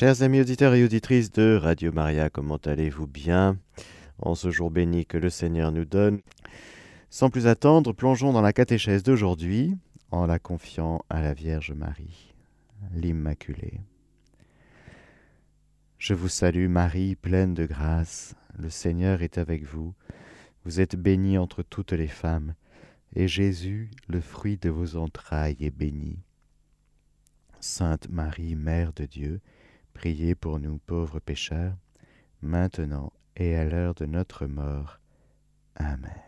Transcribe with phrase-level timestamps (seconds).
[0.00, 3.58] Chers amis auditeurs et auditrices de Radio Maria, comment allez-vous bien?
[4.18, 6.22] En ce jour béni que le Seigneur nous donne
[7.10, 9.76] Sans plus attendre, plongeons dans la catéchèse d'aujourd'hui
[10.10, 12.32] en la confiant à la Vierge Marie,
[12.94, 13.82] l'Immaculée.
[15.98, 19.92] Je vous salue Marie, pleine de grâce, le Seigneur est avec vous.
[20.64, 22.54] Vous êtes bénie entre toutes les femmes,
[23.14, 26.16] et Jésus, le fruit de vos entrailles, est béni.
[27.60, 29.42] Sainte Marie, Mère de Dieu,
[30.00, 31.76] Priez pour nous pauvres pécheurs,
[32.40, 34.98] maintenant et à l'heure de notre mort.
[35.74, 36.22] Amen.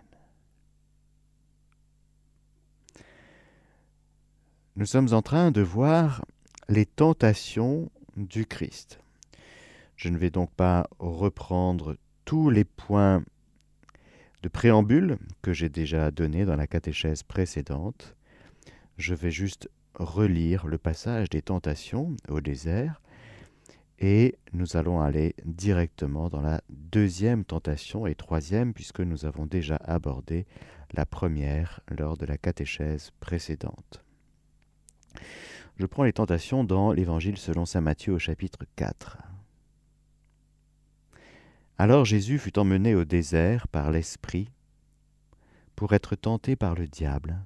[4.76, 6.22] Nous sommes en train de voir
[6.68, 9.00] les tentations du Christ.
[9.96, 11.96] Je ne vais donc pas reprendre
[12.26, 13.24] tous les points
[14.42, 18.16] de préambule que j'ai déjà donnés dans la catéchèse précédente.
[18.98, 23.01] Je vais juste relire le passage des tentations au désert
[23.98, 29.76] et nous allons aller directement dans la deuxième tentation et troisième, puisque nous avons déjà
[29.76, 30.46] abordé
[30.92, 34.04] la première lors de la catéchèse précédente.
[35.76, 39.18] Je prends les tentations dans l'Évangile selon Saint Matthieu au chapitre 4.
[41.78, 44.48] Alors Jésus fut emmené au désert par l'Esprit
[45.74, 47.40] pour être tenté par le diable.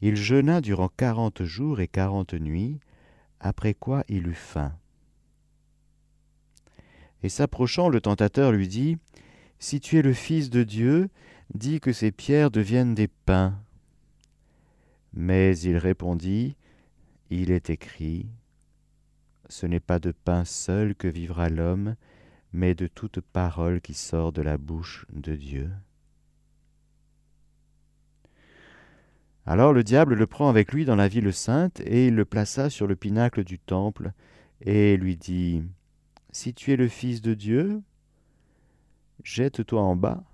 [0.00, 2.80] Il jeûna durant quarante jours et quarante nuits,
[3.42, 4.72] après quoi il eut faim.
[7.22, 8.96] Et s'approchant, le tentateur lui dit,
[9.58, 11.10] Si tu es le Fils de Dieu,
[11.54, 13.60] dis que ces pierres deviennent des pains.
[15.12, 16.56] Mais il répondit,
[17.30, 18.26] Il est écrit,
[19.48, 21.96] Ce n'est pas de pain seul que vivra l'homme,
[22.52, 25.70] mais de toute parole qui sort de la bouche de Dieu.
[29.44, 32.70] Alors le diable le prend avec lui dans la ville sainte, et il le plaça
[32.70, 34.12] sur le pinacle du temple,
[34.60, 35.64] et lui dit,
[36.30, 37.82] si tu es le Fils de Dieu,
[39.22, 40.24] jette-toi en bas,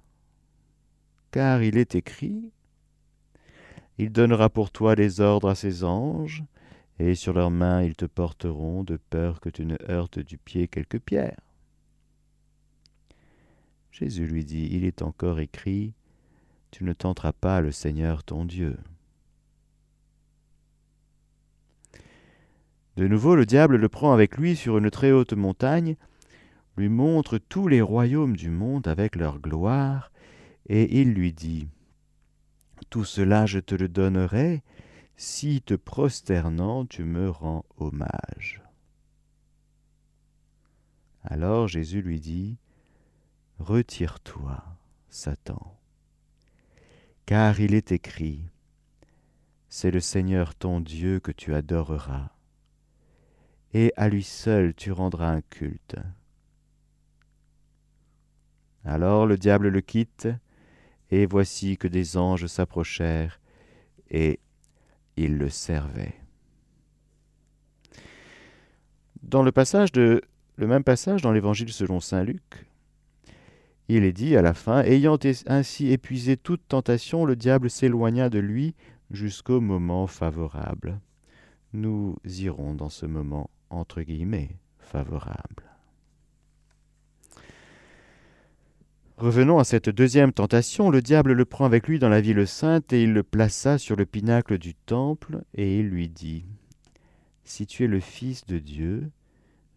[1.30, 2.52] car il est écrit,
[3.98, 6.44] Il donnera pour toi des ordres à ses anges,
[7.00, 10.68] et sur leurs mains ils te porteront, de peur que tu ne heurtes du pied
[10.68, 11.40] quelque pierre.
[13.90, 15.94] Jésus lui dit, Il est encore écrit,
[16.70, 18.76] Tu ne tenteras pas le Seigneur ton Dieu.
[22.98, 25.94] De nouveau, le diable le prend avec lui sur une très haute montagne,
[26.76, 30.10] lui montre tous les royaumes du monde avec leur gloire,
[30.66, 31.68] et il lui dit,
[32.90, 34.64] Tout cela je te le donnerai,
[35.16, 38.62] si te prosternant tu me rends hommage.
[41.22, 42.56] Alors Jésus lui dit,
[43.60, 44.64] Retire-toi,
[45.08, 45.78] Satan,
[47.26, 48.42] car il est écrit,
[49.68, 52.32] C'est le Seigneur ton Dieu que tu adoreras
[53.74, 55.96] et à lui seul tu rendras un culte.
[58.84, 60.28] Alors le diable le quitte,
[61.10, 63.40] et voici que des anges s'approchèrent,
[64.10, 64.40] et
[65.16, 66.14] ils le servaient.
[69.22, 70.22] Dans le passage de
[70.56, 72.66] le même passage dans l'Évangile selon saint Luc,
[73.88, 78.38] il est dit à la fin, ayant ainsi épuisé toute tentation, le diable s'éloigna de
[78.38, 78.74] lui
[79.10, 81.00] jusqu'au moment favorable.
[81.72, 85.64] Nous irons dans ce moment entre guillemets, favorable.
[89.18, 90.90] Revenons à cette deuxième tentation.
[90.90, 93.96] Le diable le prend avec lui dans la ville sainte et il le plaça sur
[93.96, 96.44] le pinacle du temple et il lui dit
[97.42, 99.10] Si tu es le Fils de Dieu,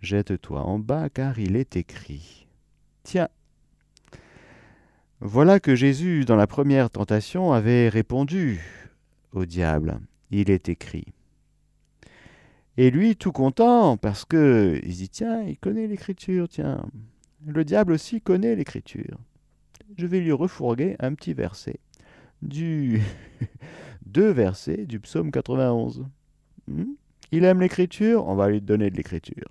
[0.01, 2.45] jette-toi en bas car il est écrit.
[3.01, 3.29] Tiens,
[5.21, 8.59] voilà que Jésus, dans la première tentation, avait répondu
[9.33, 11.05] au diable Il est écrit.
[12.77, 16.85] Et lui, tout content, parce que il dit tiens, il connaît l'écriture, tiens.
[17.45, 19.17] Le diable aussi connaît l'écriture.
[19.97, 21.79] Je vais lui refourguer un petit verset.
[22.41, 23.01] Du
[24.05, 26.05] deux versets du psaume 91.
[26.67, 26.93] Hmm?
[27.31, 29.49] Il aime l'écriture, on va lui donner de l'écriture.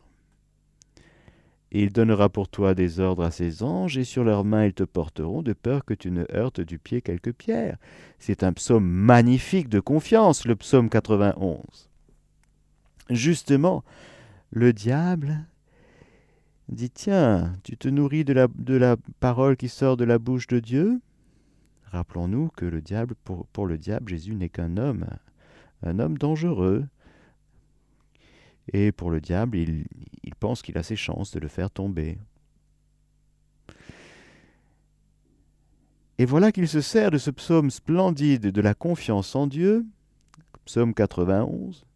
[1.72, 4.82] Il donnera pour toi des ordres à ses anges, et sur leurs mains ils te
[4.82, 7.76] porteront, de peur que tu ne heurtes du pied quelques pierres.
[8.18, 11.89] C'est un psaume magnifique de confiance, le psaume 91
[13.10, 13.84] justement,
[14.50, 15.44] le diable
[16.68, 21.00] dit Tiens, tu te nourris de la, parole qui sort de la bouche de Dieu
[21.86, 25.06] Rappelons-nous que le diable, pour, pour le diable, Jésus n'est qu'un homme,
[25.82, 26.86] un homme dangereux.
[28.72, 29.86] Et pour le diable, il,
[30.22, 32.18] il pense qu'il a ses chances de le faire tomber.
[36.18, 39.86] Et voilà qu'il se sert de ce psaume splendide de la confiance en Dieu,
[40.66, 41.86] psaume 91,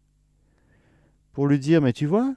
[1.35, 2.33] pour lui dire, mais tu vois,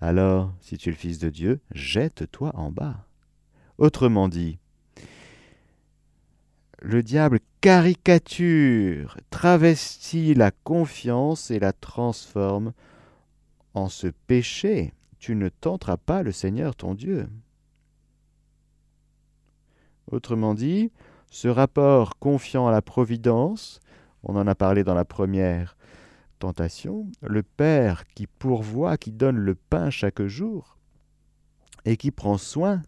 [0.00, 3.04] Alors, si tu es le Fils de Dieu, jette-toi en bas.
[3.78, 4.58] Autrement dit,
[6.78, 12.72] le diable caricature, travestit la confiance et la transforme
[13.74, 14.92] en ce péché.
[15.18, 17.28] Tu ne tenteras pas le Seigneur ton Dieu.
[20.12, 20.92] Autrement dit,
[21.28, 23.80] ce rapport confiant à la providence,
[24.22, 25.75] on en a parlé dans la première
[26.36, 30.76] tentation, le Père qui pourvoit, qui donne le pain chaque jour,
[31.84, 32.82] et qui prend soin,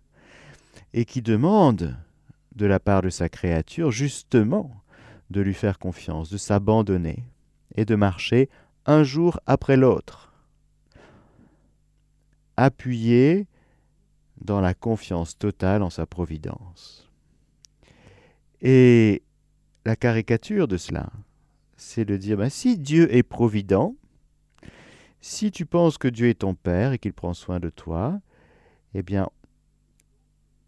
[0.92, 1.96] et qui demande
[2.54, 4.82] de la part de sa créature justement
[5.30, 7.24] de lui faire confiance, de s'abandonner,
[7.74, 8.48] et de marcher
[8.86, 10.32] un jour après l'autre,
[12.56, 13.46] appuyé
[14.40, 17.08] dans la confiance totale en sa providence.
[18.60, 19.22] Et
[19.84, 21.10] la caricature de cela,
[21.78, 23.96] c'est de dire, ben, si Dieu est provident,
[25.20, 28.20] si tu penses que Dieu est ton Père et qu'il prend soin de toi,
[28.94, 29.28] eh bien,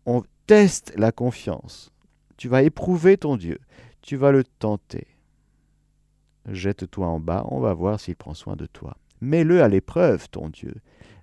[0.06, 1.92] on teste la confiance.
[2.38, 3.58] Tu vas éprouver ton Dieu,
[4.00, 5.06] tu vas le tenter.
[6.48, 8.96] Jette-toi en bas, on va voir s'il prend soin de toi.
[9.20, 10.74] Mets-le à l'épreuve, ton Dieu.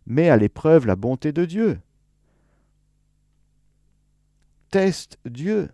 [0.06, 1.80] Mets à l'épreuve la bonté de Dieu.
[4.70, 5.70] Teste Dieu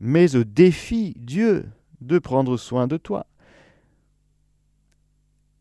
[0.00, 1.68] mais au défi Dieu
[2.00, 3.26] de prendre soin de toi.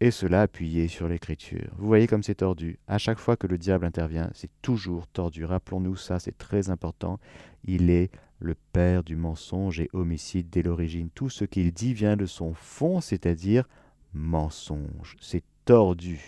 [0.02, 1.72] Et cela appuyé sur l'écriture.
[1.78, 2.80] Vous voyez comme c'est tordu.
[2.88, 5.46] À chaque fois que le diable intervient, c'est toujours tordu.
[5.46, 7.20] Rappelons-nous ça, c'est très important.
[7.64, 11.10] Il est le père du mensonge et homicide dès l'origine.
[11.16, 13.68] Tout ce qu'il dit vient de son fond, c'est-à-dire
[14.14, 15.16] mensonge.
[15.22, 16.22] C'est tordu.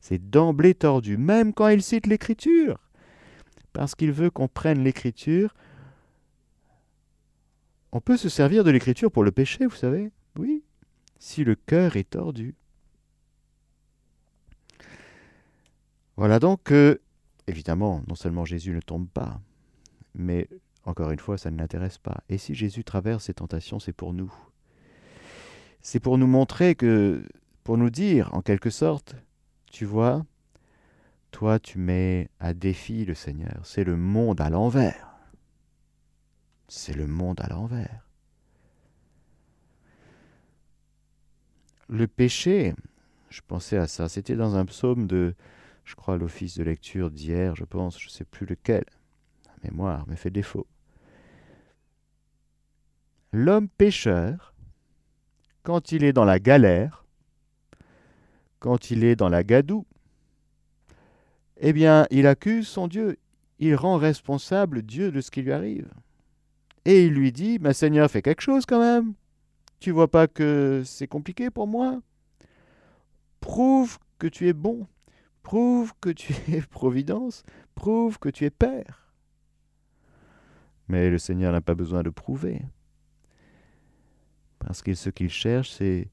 [0.00, 2.78] C'est d'emblée tordu, même quand il cite l'écriture.
[3.72, 5.54] Parce qu'il veut qu'on prenne l'écriture
[7.96, 10.62] on peut se servir de l'écriture pour le péché, vous savez Oui,
[11.18, 12.54] si le cœur est tordu.
[16.18, 17.00] Voilà donc que,
[17.46, 19.40] évidemment, non seulement Jésus ne tombe pas,
[20.14, 20.46] mais
[20.84, 22.22] encore une fois, ça ne l'intéresse pas.
[22.28, 24.32] Et si Jésus traverse ces tentations, c'est pour nous.
[25.80, 27.26] C'est pour nous montrer que,
[27.64, 29.16] pour nous dire, en quelque sorte,
[29.72, 30.26] tu vois,
[31.30, 35.05] toi tu mets à défi le Seigneur, c'est le monde à l'envers
[36.68, 38.06] c'est le monde à l'envers.
[41.88, 42.74] Le péché,
[43.30, 45.34] je pensais à ça, c'était dans un psaume de,
[45.84, 48.84] je crois, l'office de lecture d'hier, je pense, je ne sais plus lequel.
[49.46, 50.66] La mémoire me fait défaut.
[53.32, 54.54] L'homme pécheur,
[55.62, 57.04] quand il est dans la galère,
[58.58, 59.86] quand il est dans la gadoue,
[61.58, 63.18] eh bien, il accuse son Dieu,
[63.58, 65.88] il rend responsable Dieu de ce qui lui arrive.
[66.88, 69.14] Et il lui dit, Ma Seigneur, fais quelque chose quand même.
[69.80, 72.00] Tu vois pas que c'est compliqué pour moi
[73.40, 74.86] Prouve que tu es bon.
[75.42, 77.42] Prouve que tu es providence.
[77.74, 79.12] Prouve que tu es Père.
[80.86, 82.62] Mais le Seigneur n'a pas besoin de prouver.
[84.60, 86.08] Parce que ce qu'il cherche, c'est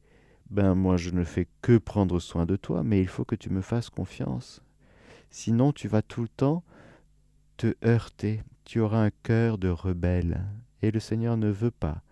[0.49, 3.51] Ben, moi, je ne fais que prendre soin de toi, mais il faut que tu
[3.51, 4.63] me fasses confiance.
[5.29, 6.63] Sinon, tu vas tout le temps
[7.57, 8.41] te heurter.
[8.65, 10.43] Tu auras un cœur de rebelle.
[10.83, 12.03] Et le Seigneur ne veut pas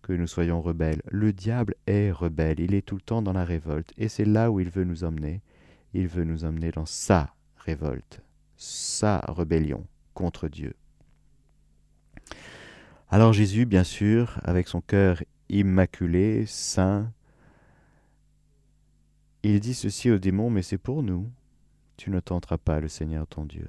[0.00, 1.02] que nous soyons rebelles.
[1.10, 4.52] Le diable est rebelle, il est tout le temps dans la révolte, et c'est là
[4.52, 5.42] où il veut nous emmener.
[5.92, 8.22] Il veut nous emmener dans sa révolte,
[8.56, 10.74] sa rébellion contre Dieu.
[13.08, 17.10] Alors Jésus, bien sûr, avec son cœur immaculé, saint,
[19.42, 21.28] il dit ceci au démon, mais c'est pour nous.
[21.96, 23.68] Tu ne tenteras pas le Seigneur ton Dieu.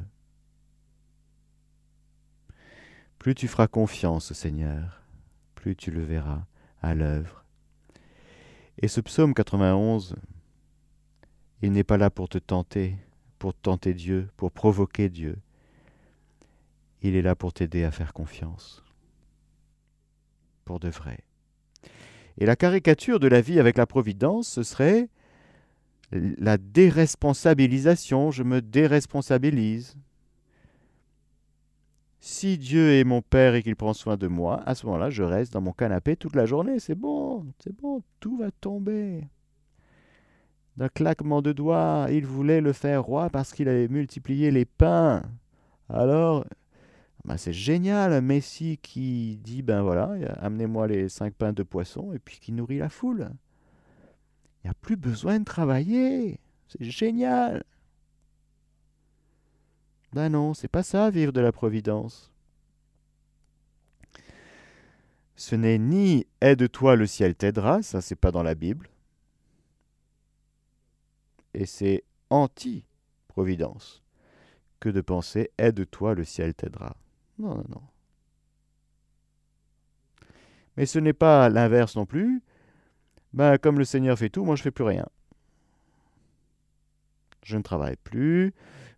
[3.20, 5.02] Plus tu feras confiance au Seigneur,
[5.56, 6.46] plus tu le verras
[6.82, 7.44] à l'œuvre.
[8.80, 10.16] Et ce psaume 91,
[11.62, 12.96] il n'est pas là pour te tenter,
[13.40, 15.38] pour tenter Dieu, pour provoquer Dieu.
[17.02, 18.84] Il est là pour t'aider à faire confiance.
[20.66, 21.20] Pour de vrai.
[22.38, 25.10] Et la caricature de la vie avec la providence, ce serait
[26.12, 28.30] la déresponsabilisation.
[28.30, 29.96] Je me déresponsabilise
[32.28, 35.24] si Dieu est mon Père et qu'il prend soin de moi, à ce moment-là, je
[35.24, 36.78] reste dans mon canapé toute la journée.
[36.80, 39.24] C'est bon, c'est bon, tout va tomber.
[40.76, 45.24] D'un claquement de doigts, il voulait le faire roi parce qu'il avait multiplié les pains.
[45.88, 46.46] Alors,
[47.24, 52.12] ben c'est génial, un Messie qui dit, ben voilà, amenez-moi les cinq pains de poisson,
[52.12, 53.30] et puis qui nourrit la foule.
[54.64, 56.42] Il n'y a plus besoin de travailler.
[56.68, 57.64] C'est génial.
[60.14, 62.32] Ben non, c'est pas ça, vivre de la providence.
[65.36, 68.90] Ce n'est ni aide-toi, le ciel t'aidera, ça c'est pas dans la Bible.
[71.58, 74.04] et c'est anti-providence
[74.80, 76.96] que de penser aide-toi, le ciel t'aidera.
[77.40, 77.82] Non, non, non.
[80.76, 82.44] Mais ce n'est pas l'inverse non plus.
[83.34, 85.08] Ben, comme le Seigneur fait tout, moi je fais plus rien.
[87.42, 88.54] Je ne travaille plus,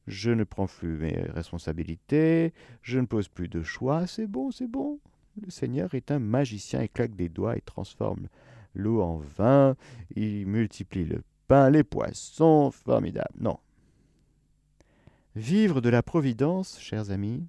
[0.10, 4.68] je ne prends plus mes responsabilités, je ne pose plus de choix, c'est bon, c'est
[4.68, 5.00] bon.
[5.42, 8.28] Le Seigneur est un magicien, il claque des doigts, il transforme
[8.74, 9.76] l'eau en vin,
[10.16, 13.36] il multiplie le pain, les poissons, formidable.
[13.40, 13.60] Non.
[15.36, 17.48] Vivre de la providence, chers amis,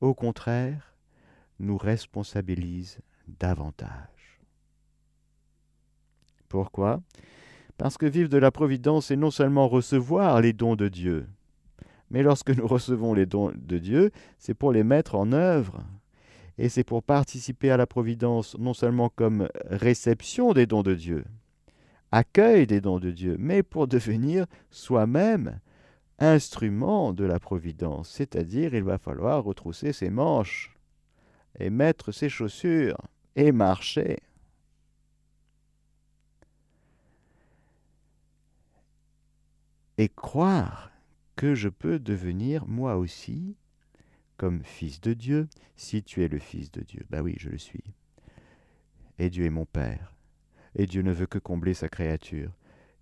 [0.00, 0.94] au contraire,
[1.60, 2.98] nous responsabilise
[3.28, 4.40] davantage.
[6.48, 7.00] Pourquoi?
[7.78, 11.28] Parce que vivre de la providence, c'est non seulement recevoir les dons de Dieu,
[12.10, 15.82] mais lorsque nous recevons les dons de Dieu, c'est pour les mettre en œuvre.
[16.58, 21.24] Et c'est pour participer à la providence non seulement comme réception des dons de Dieu,
[22.12, 25.60] accueil des dons de Dieu, mais pour devenir soi-même
[26.18, 28.08] instrument de la providence.
[28.08, 30.74] C'est-à-dire, il va falloir retrousser ses manches
[31.58, 32.96] et mettre ses chaussures
[33.34, 34.18] et marcher.
[39.98, 40.90] Et croire
[41.36, 43.56] que je peux devenir moi aussi
[44.36, 47.06] comme fils de Dieu si tu es le fils de Dieu.
[47.10, 47.84] Ben oui, je le suis.
[49.18, 50.14] Et Dieu est mon Père.
[50.74, 52.52] Et Dieu ne veut que combler sa créature.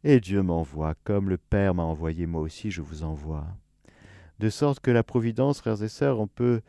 [0.04, 3.46] Et Dieu m'envoie, comme le Père m'a envoyé, moi aussi je vous envoie.
[4.38, 6.60] De sorte que la providence, frères et sœurs, on peut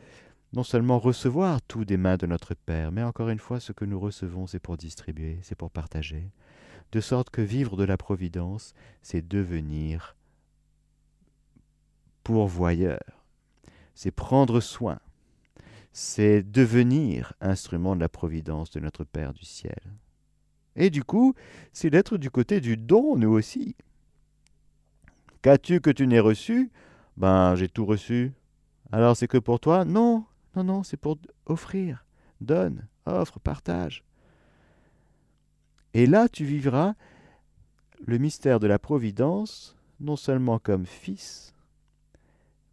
[0.52, 3.84] non seulement recevoir tout des mains de notre Père, mais encore une fois, ce que
[3.84, 6.30] nous recevons, c'est pour distribuer, c'est pour partager.
[6.92, 10.15] De sorte que vivre de la providence, c'est devenir
[12.26, 13.22] pourvoyeur,
[13.94, 14.98] c'est prendre soin,
[15.92, 19.78] c'est devenir instrument de la providence de notre Père du ciel.
[20.74, 21.36] Et du coup,
[21.72, 23.76] c'est d'être du côté du don, nous aussi.
[25.40, 26.72] Qu'as-tu que tu n'aies reçu?
[27.16, 28.32] Ben, j'ai tout reçu.
[28.90, 29.84] Alors c'est que pour toi?
[29.84, 30.24] Non,
[30.56, 32.04] non, non, c'est pour offrir.
[32.40, 34.02] Donne, offre, partage.
[35.94, 36.94] Et là, tu vivras
[38.04, 41.52] le mystère de la providence, non seulement comme fils,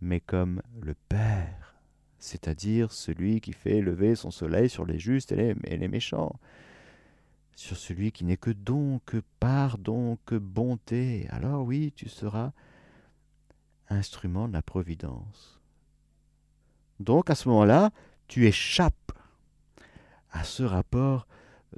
[0.04, 1.76] mais comme le Père,
[2.20, 6.40] c'est-à-dire celui qui fait lever son soleil sur les justes et les, méchants,
[7.56, 11.28] sur celui qui n'est que don, que pardon, que bonté.
[11.30, 12.52] Alors oui, tu seras
[13.90, 15.62] instrument de la providence.
[17.00, 17.92] Donc à ce moment-là,
[18.28, 19.12] tu échappes
[20.32, 21.28] à ce rapport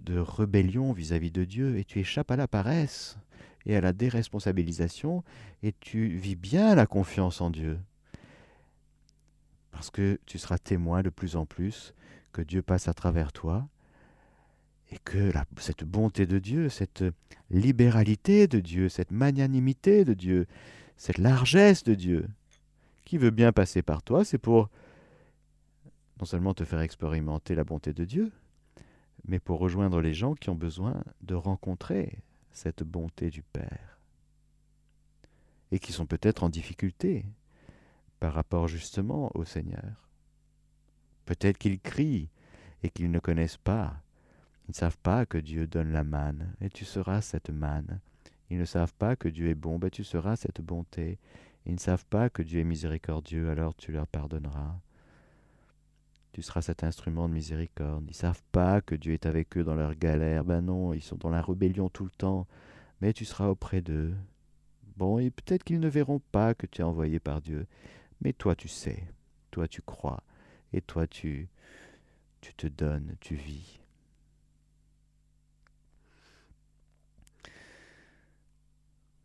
[0.02, 3.18] de rébellion vis-à-vis -vis de Dieu et tu échappes à la paresse
[3.66, 5.24] et à la déresponsabilisation
[5.64, 7.80] et tu vis bien la confiance en Dieu
[9.76, 11.94] parce que tu seras témoin de plus en plus
[12.32, 13.68] que Dieu passe à travers toi
[14.90, 17.04] et que cette bonté de Dieu, cette
[17.50, 20.48] libéralité de Dieu, cette magnanimité de Dieu,
[20.96, 22.30] cette largesse de Dieu,
[23.04, 24.70] qui veut bien passer par toi, c'est pour
[26.20, 28.32] non seulement te faire expérimenter la bonté de Dieu,
[29.28, 32.20] mais pour rejoindre les gens qui ont besoin de rencontrer
[32.54, 34.00] cette bonté du Père
[35.74, 37.26] et qui sont peut-être en difficulté,
[38.26, 40.10] par rapport justement au Seigneur.
[41.26, 42.32] Peut-être qu'ils crient
[42.82, 44.02] et qu'ils ne connaissent pas.
[44.68, 48.00] Ils ne savent pas que Dieu donne la manne, et tu seras cette manne.
[48.50, 51.20] Ils ne savent pas que Dieu est bon, ben tu seras cette bonté.
[51.68, 54.76] Ils ne savent pas que Dieu est miséricordieux, alors tu leur pardonneras.
[56.32, 58.06] Tu seras cet instrument de miséricorde.
[58.06, 60.44] Ils ne savent pas que Dieu est avec eux dans leur galère.
[60.44, 62.48] Ben non, ils sont dans la rébellion tout le temps.
[63.02, 64.16] Mais tu seras auprès d'eux.
[64.98, 67.68] Bon, et peut-être qu'ils ne verront pas que tu es envoyé par Dieu.
[68.22, 69.04] Mais toi, tu sais,
[69.52, 70.24] toi, tu crois,
[70.74, 71.48] et toi, tu,
[72.42, 73.80] tu te donnes, tu vis.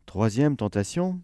[0.05, 1.21] Troisième tentation.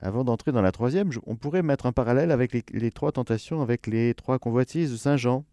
[0.00, 3.86] Avant d'entrer dans la troisième, on pourrait mettre un parallèle avec les, trois tentations, avec
[3.86, 5.44] les trois convoitises de Saint Jean.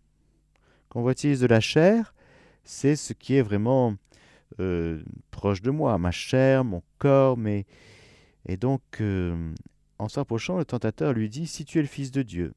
[0.89, 2.13] Convoitise de la chair,
[2.63, 3.95] c'est ce qui est vraiment
[4.59, 5.01] euh,
[5.31, 7.65] proche de moi, ma chair, mon corps, mais
[8.45, 9.53] et donc, euh,
[9.97, 12.53] en s'approchant, le tentateur lui dit, si tu es le Fils de Dieu,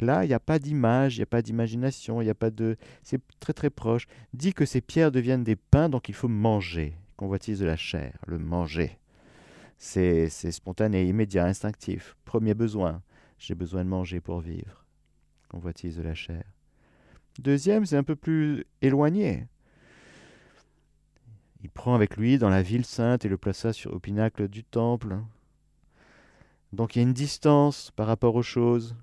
[0.00, 2.50] là, il n'y a pas d'image, il n'y a pas d'imagination, il n'y a pas
[2.50, 2.76] de...
[3.02, 4.06] C'est très très proche.
[4.32, 6.94] Dis que ces pierres deviennent des pains, donc il faut manger.
[7.16, 8.98] Convoitise de la chair, le manger.
[9.78, 12.16] C'est spontané, immédiat, instinctif.
[12.24, 13.02] Premier besoin,
[13.38, 14.84] j'ai besoin de manger pour vivre.
[15.48, 16.44] Convoitise de la chair.
[17.38, 19.46] Deuxième, c'est un peu plus éloigné.
[21.62, 24.64] Il prend avec lui dans la ville sainte et le plaça sur, au pinacle du
[24.64, 25.18] temple.
[26.72, 28.96] Donc il y a une distance par rapport aux choses.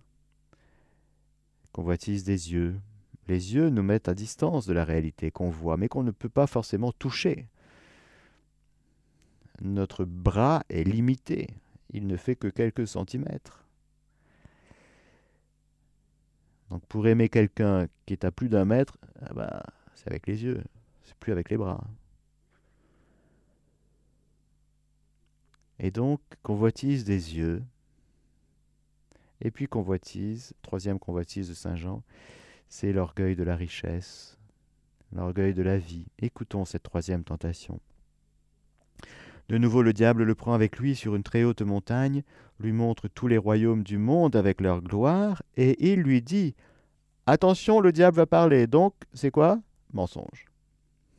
[1.72, 2.80] Convoitise des yeux.
[3.28, 6.30] Les yeux nous mettent à distance de la réalité qu'on voit, mais qu'on ne peut
[6.30, 7.48] pas forcément toucher.
[9.62, 11.48] notre bras est limité.
[11.92, 13.66] Il ne fait que quelques centimètres.
[16.70, 19.64] Donc pour aimer quelqu'un qui est à plus d'un mètre, ah bah,
[19.96, 20.64] c'est avec les yeux,
[21.04, 21.84] c'est plus avec les bras.
[25.80, 27.64] Et donc, convoitise des yeux.
[29.42, 32.04] Et puis convoitise, troisième convoitise de Saint Jean,
[32.68, 34.38] c'est l'orgueil de la richesse,
[35.14, 36.06] l'orgueil de la vie.
[36.20, 37.80] Écoutons cette troisième tentation.
[39.48, 42.24] De nouveau le diable le prend avec lui sur une très haute montagne,
[42.60, 46.54] lui montre tous les royaumes du monde avec leur gloire, et il lui dit
[47.26, 48.68] Attention, le diable va parler.
[48.68, 49.60] Donc, c'est quoi?
[49.94, 50.46] Mensonge.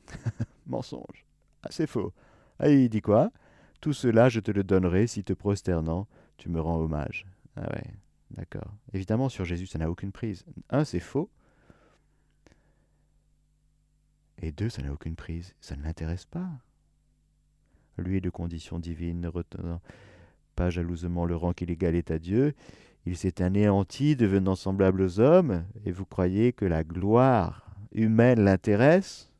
[0.66, 1.24] Mensonge.
[1.62, 2.12] Ah, c'est faux.
[2.58, 3.30] Ah, il dit quoi?
[3.80, 6.06] Tout cela, je te le donnerai si te prosternant,
[6.36, 7.26] tu me rends hommage.
[7.56, 7.94] Ah ouais,
[8.30, 8.74] d'accord.
[8.92, 10.44] Évidemment, sur Jésus, ça n'a aucune prise.
[10.68, 11.30] Un, c'est faux.
[14.42, 15.54] Et deux, ça n'a aucune prise.
[15.60, 16.50] Ça ne l'intéresse pas
[18.00, 19.80] lui de condition divine, ne retenant
[20.56, 22.54] pas jalousement le rang qu'il égalait à Dieu,
[23.06, 29.32] il s'est anéanti, devenant semblable aux hommes, et vous croyez que la gloire humaine l'intéresse?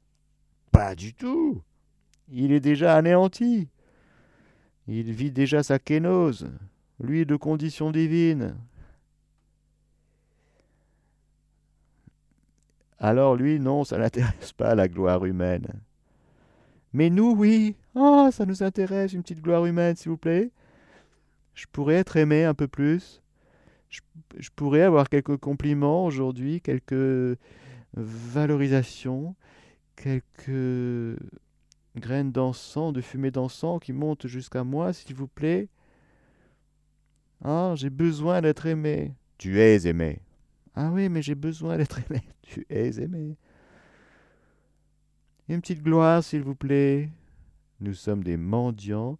[0.72, 1.62] Pas du tout.
[2.28, 3.68] Il est déjà anéanti.
[4.88, 6.50] Il vit déjà sa kénose,
[7.00, 8.56] lui de condition divine.
[12.98, 15.66] Alors lui, non, ça n'intéresse pas la gloire humaine.
[16.92, 17.76] Mais nous, oui.
[17.94, 20.50] Oh, ça nous intéresse, une petite gloire humaine, s'il vous plaît.
[21.54, 23.22] Je pourrais être aimé un peu plus.
[23.88, 27.36] Je, pourrais avoir quelques compliments aujourd'hui, quelques
[27.94, 29.34] valorisations,
[29.96, 31.18] quelques
[31.96, 35.68] graines d'encens, de fumée d'encens qui montent jusqu'à moi, s'il vous plaît.
[37.42, 39.14] Ah, j'ai besoin d'être aimé.
[39.38, 40.20] Tu es aimé.
[40.74, 42.20] Ah oui, mais j'ai besoin d'être aimé.
[42.42, 43.36] Tu es aimé.
[45.48, 47.10] Une petite gloire, s'il vous plaît.
[47.80, 49.18] Nous sommes des mendiants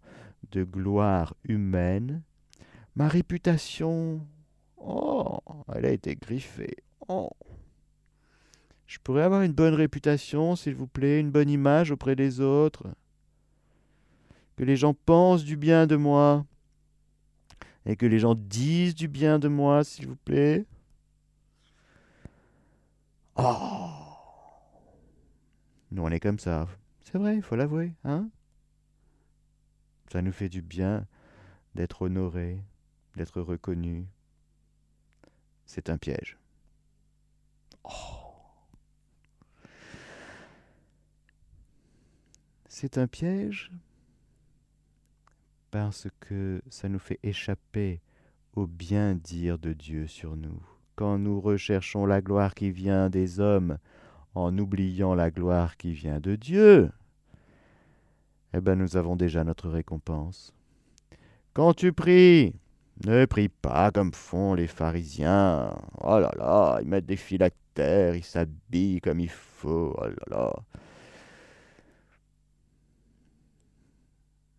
[0.51, 2.21] de gloire humaine.
[2.95, 4.21] Ma réputation,
[4.77, 5.39] oh,
[5.73, 6.77] elle a été griffée.
[7.07, 7.29] Oh.
[8.91, 12.89] Je pourrais avoir une bonne réputation, s'il vous plaît, une bonne image auprès des autres.
[14.57, 16.45] Que les gens pensent du bien de moi.
[17.85, 20.65] Et que les gens disent du bien de moi, s'il vous plaît.
[23.37, 23.91] Oh
[25.91, 26.67] nous, on est comme ça.
[26.99, 28.27] C'est vrai, il faut l'avouer, hein?
[30.11, 31.07] Ça nous fait du bien
[31.75, 32.61] d'être honoré,
[33.15, 34.05] d'être reconnu.
[35.65, 36.37] C'est un piège.
[37.85, 38.20] Oh.
[42.73, 43.69] C'est un piège?
[45.71, 47.99] Parce que ça nous fait échapper
[48.55, 50.63] au bien dire de Dieu sur nous.
[50.95, 53.77] Quand nous recherchons la gloire qui vient des hommes,
[54.35, 56.89] en oubliant la gloire qui vient de Dieu,
[58.53, 60.53] eh bien nous avons déjà notre récompense.
[61.53, 62.55] Quand tu pries,
[63.05, 65.75] ne prie pas comme font les pharisiens.
[65.99, 69.93] Oh là là, ils mettent des phylactères, ils s'habillent comme il faut.
[69.97, 70.53] Oh là là.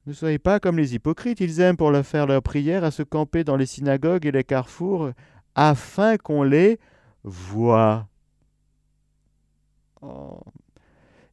[0.06, 3.04] Ne soyez pas comme les hypocrites, ils aiment pour leur faire leur prière à se
[3.04, 5.12] camper dans les synagogues et les carrefours
[5.54, 6.80] afin qu'on les
[7.22, 8.08] voie.
[10.00, 10.40] Oh.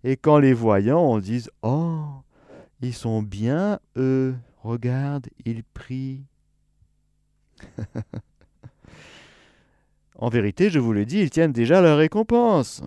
[0.03, 2.03] Et quand les voyants, on dit Oh,
[2.81, 4.35] ils sont bien, eux.
[4.61, 6.25] Regarde, ils prient.
[10.15, 12.83] en vérité, je vous le dis, ils tiennent déjà leur récompense.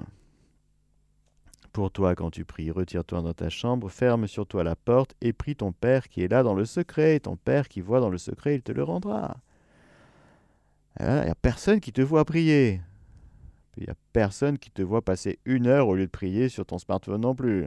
[1.73, 5.33] Pour toi, quand tu pries, retire-toi dans ta chambre, ferme sur toi la porte et
[5.33, 7.17] prie ton Père qui est là dans le secret.
[7.17, 9.41] Et ton Père qui voit dans le secret, il te le rendra.
[11.01, 12.83] Il n'y a personne qui te voit prier.
[13.79, 16.67] Il n'y a personne qui te voit passer une heure au lieu de prier sur
[16.67, 17.67] ton smartphone non plus.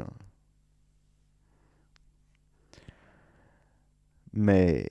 [4.34, 4.86] Mais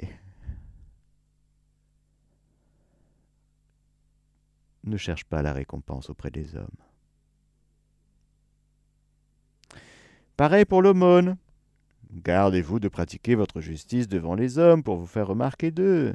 [4.82, 6.93] ne cherche pas la récompense auprès des hommes.
[10.36, 11.36] Pareil pour l'aumône.
[12.12, 16.14] Gardez-vous de pratiquer votre justice devant les hommes pour vous faire remarquer d'eux.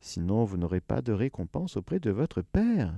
[0.00, 2.92] Sinon, vous n'aurez pas de récompense auprès de votre Père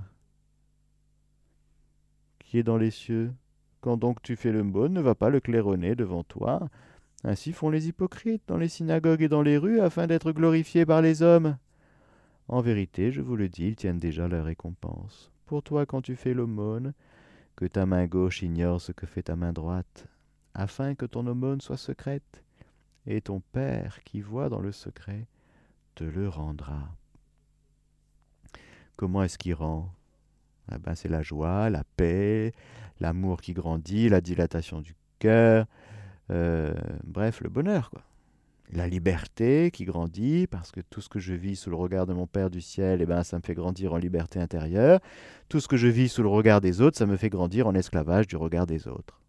[2.45, 3.33] qui est dans les cieux?
[3.81, 6.69] Quand donc tu fais l'aumône, ne va pas le claironner devant toi.
[7.23, 11.01] Ainsi font les hypocrites dans les synagogues et dans les rues, afin d'être glorifiés par
[11.01, 11.57] les hommes.
[12.47, 15.31] En vérité, je vous le dis, ils tiennent déjà leur récompense.
[15.47, 16.93] Pour toi, quand tu fais l'aumône,
[17.55, 20.07] que ta main gauche ignore ce que fait ta main droite,
[20.55, 22.43] afin que ton aumône soit secrète,
[23.05, 25.27] et ton Père qui voit dans le secret
[25.93, 26.95] te le rendra.
[28.95, 29.91] Comment est-ce qu'il rend?
[30.71, 32.53] Eh ben, c'est la joie, la paix,
[32.99, 35.67] l'amour qui grandit, la dilatation du cœur,
[36.31, 37.91] euh, bref, le bonheur.
[38.71, 42.13] La liberté qui grandit, parce que tout ce que je vis sous le regard de
[42.13, 45.01] mon Père du ciel, eh ben, ça me fait grandir en liberté intérieure.
[45.49, 47.75] Tout ce que je vis sous le regard des autres, ça me fait grandir en
[47.75, 49.21] esclavage du regard des autres.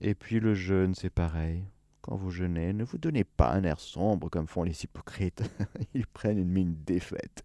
[0.00, 1.64] Et puis le jeûne, c'est pareil.
[2.00, 5.42] Quand vous jeûnez, ne vous donnez pas un air sombre comme font les hypocrites.
[5.94, 7.44] Ils prennent une mine défaite.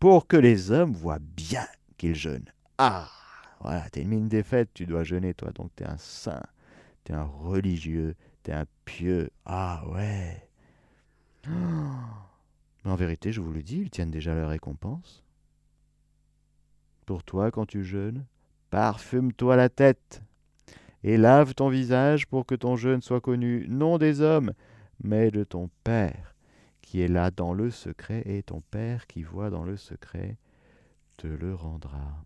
[0.00, 2.50] Pour que les hommes voient bien qu'ils jeûnent.
[2.78, 3.08] Ah
[3.60, 5.52] Voilà, t'es une mine défaite, tu dois jeûner, toi.
[5.52, 6.42] Donc t'es un saint,
[7.04, 9.30] t'es un religieux, t'es un pieux.
[9.44, 10.48] Ah ouais
[11.46, 15.22] Mais en vérité, je vous le dis, ils tiennent déjà leur récompense.
[17.06, 18.24] Pour toi, quand tu jeûnes,
[18.70, 20.22] parfume-toi la tête
[21.04, 24.54] et lave ton visage pour que ton jeûne soit connu non des hommes,
[25.02, 26.34] mais de ton Père
[26.80, 30.36] qui est là dans le secret, et ton Père qui voit dans le secret
[31.16, 32.24] te le rendra.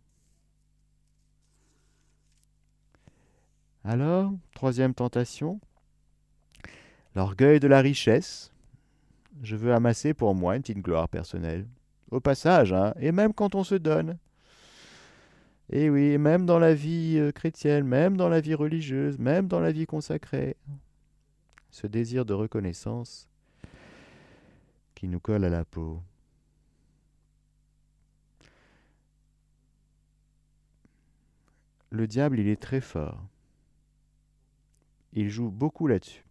[3.84, 5.60] Alors, troisième tentation,
[7.14, 8.52] l'orgueil de la richesse.
[9.42, 11.66] Je veux amasser pour moi une petite gloire personnelle.
[12.10, 14.18] Au passage, hein, et même quand on se donne.
[15.70, 19.60] Et oui, même dans la vie euh, chrétienne, même dans la vie religieuse, même dans
[19.60, 20.56] la vie consacrée,
[21.70, 23.28] ce désir de reconnaissance
[24.94, 26.02] qui nous colle à la peau.
[31.90, 33.22] Le diable, il est très fort.
[35.12, 36.24] Il joue beaucoup là-dessus.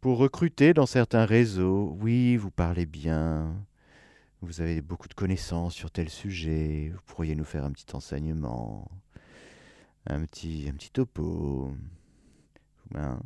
[0.00, 3.54] Pour recruter dans certains réseaux, oui, vous parlez bien,
[4.44, 8.90] vous avez beaucoup de connaissances sur tel sujet, vous pourriez nous faire un petit enseignement,
[10.06, 11.72] un petit, un petit topo.
[12.94, 13.20] Hein.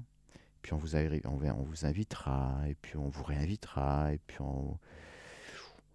[0.63, 4.79] Puis on vous, on, vous invitera, et puis on vous réinvitera, et puis on,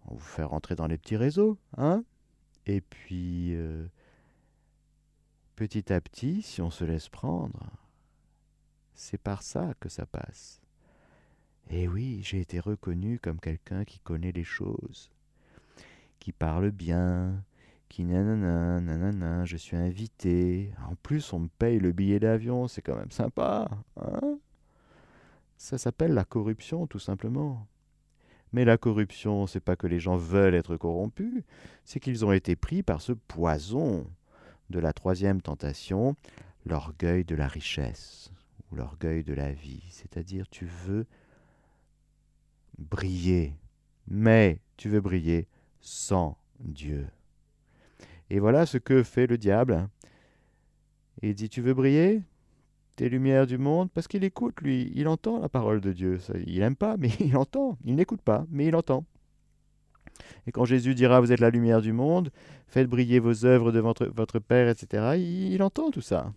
[0.06, 1.58] on vous fait rentrer dans les petits réseaux.
[1.76, 2.04] Hein
[2.66, 3.86] et puis, euh,
[5.56, 7.70] petit à petit, si on se laisse prendre,
[8.94, 10.60] c'est par ça que ça passe.
[11.70, 15.13] Et oui, j'ai été reconnu comme quelqu'un qui connaît les choses
[16.24, 17.44] qui parle bien,
[17.90, 20.72] qui nanana, nanana, je suis invité.
[20.88, 23.68] En plus, on me paye le billet d'avion, c'est quand même sympa.
[24.00, 24.38] Hein?
[25.58, 27.66] Ça s'appelle la corruption, tout simplement.
[28.54, 31.44] Mais la corruption, c'est pas que les gens veulent être corrompus,
[31.84, 34.06] c'est qu'ils ont été pris par ce poison
[34.70, 36.16] de la troisième tentation,
[36.64, 38.32] l'orgueil de la richesse
[38.72, 39.84] ou l'orgueil de la vie.
[39.90, 41.04] C'est-à-dire, tu veux
[42.78, 43.52] briller,
[44.08, 45.48] mais tu veux briller
[45.84, 47.06] sans Dieu.
[48.30, 49.88] Et voilà ce que fait le diable.
[51.22, 52.22] Il dit, tu veux briller?
[52.96, 53.90] Tes lumières du monde?
[53.92, 56.18] Parce qu'il écoute, lui, il entend la parole de Dieu.
[56.46, 57.78] Il n'aime pas, mais il entend.
[57.84, 59.04] Il n'écoute pas, mais il entend.
[60.46, 62.30] Et quand Jésus dira, vous êtes la lumière du monde,
[62.66, 66.32] faites briller vos œuvres devant votre, Père, etc., il, entend tout ça.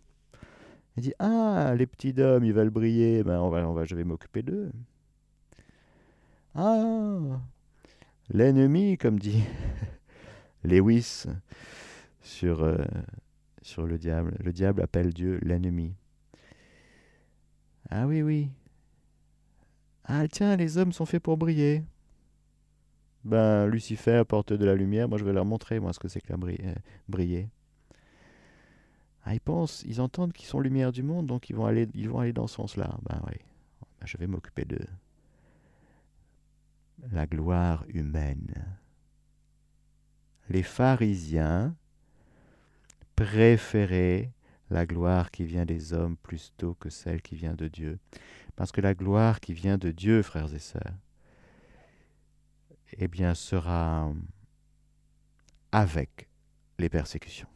[0.98, 3.96] Il dit, ah, les petits hommes, ils veulent briller, ben on va, on va, je
[3.96, 4.72] vais m'occuper d'eux.
[6.56, 7.40] Ah,
[8.30, 9.44] l'ennemi, comme dit
[10.64, 11.26] Lewis
[12.22, 12.84] sur, euh,
[13.62, 14.36] sur le diable.
[14.40, 15.94] Le diable appelle Dieu l'ennemi.
[17.90, 18.50] Ah oui, oui.
[20.06, 21.84] Ah tiens, les hommes sont faits pour briller.
[23.24, 26.22] Ben, Lucifer apporte de la lumière, moi je vais leur montrer moi ce que c'est
[26.22, 26.76] que la euh,
[27.10, 27.50] briller.
[29.26, 32.10] Ah, ils pensent, ils entendent qu'ils sont lumière du monde, donc ils vont aller, ils
[32.10, 32.98] vont aller dans ce sens-là.
[33.10, 33.36] Ben oui,
[34.00, 34.86] ben, je vais m'occuper d'eux
[37.12, 38.78] la gloire humaine.
[40.50, 41.76] Les pharisiens
[43.16, 44.32] préféraient
[44.70, 48.00] la gloire qui vient des hommes plutôt que celle qui vient de Dieu.
[48.56, 50.94] Parce que la gloire qui vient de Dieu, frères et sœurs,
[52.94, 54.12] eh bien, sera
[55.72, 56.30] avec
[56.80, 57.50] les persécutions.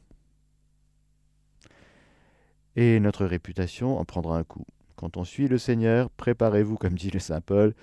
[2.76, 4.66] Et notre réputation en prendra un coup.
[4.96, 7.74] Quand on suit le Seigneur, préparez-vous, comme dit le Saint Paul,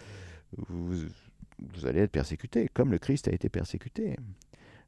[1.60, 4.16] vous allez être persécuté, comme le Christ a été persécuté.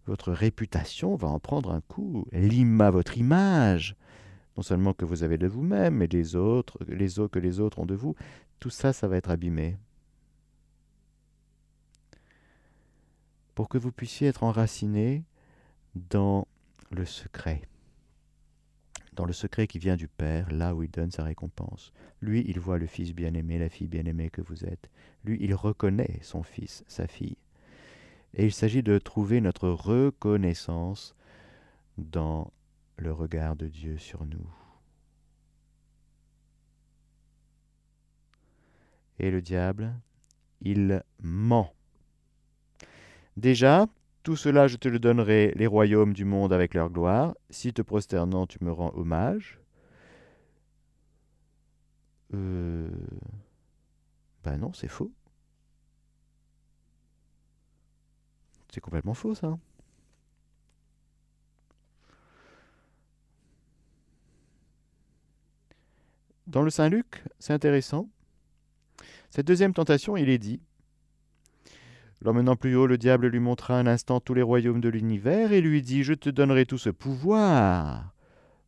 [0.06, 2.26] Votre réputation va en prendre un coup.
[2.32, 3.96] Lima, votre image,
[4.56, 7.78] non seulement que vous avez de vous-même, mais des autres, les autres, que les autres
[7.78, 8.14] ont de vous,
[8.58, 9.76] tout ça, ça va être abîmé.
[13.54, 15.24] Pour que vous puissiez être enraciné
[15.94, 16.46] dans
[16.90, 17.62] le secret
[19.14, 21.92] dans le secret qui vient du Père, là où il donne sa récompense.
[22.20, 24.90] Lui, il voit le Fils bien-aimé, la fille bien-aimée que vous êtes.
[25.24, 27.36] Lui, il reconnaît son Fils, sa fille.
[28.34, 31.14] Et il s'agit de trouver notre reconnaissance
[31.98, 32.52] dans
[32.96, 34.46] le regard de Dieu sur nous.
[39.18, 39.94] Et le diable,
[40.62, 41.74] il ment.
[43.36, 43.86] Déjà,
[44.22, 47.34] Tout cela, je te le donnerai, les royaumes du monde avec leur gloire.
[47.48, 49.58] Si te prosternant, tu me rends hommage.
[54.44, 55.12] Ben non, c'est faux.
[58.72, 59.58] C'est complètement faux, ça.
[66.46, 68.08] Dans le Saint Luc, c'est intéressant.
[69.30, 70.60] Cette deuxième tentation, il est dit
[72.22, 75.62] L'emmenant plus haut, le diable lui montra un instant tous les royaumes de l'univers et
[75.62, 78.12] lui dit Je te donnerai tout ce pouvoir,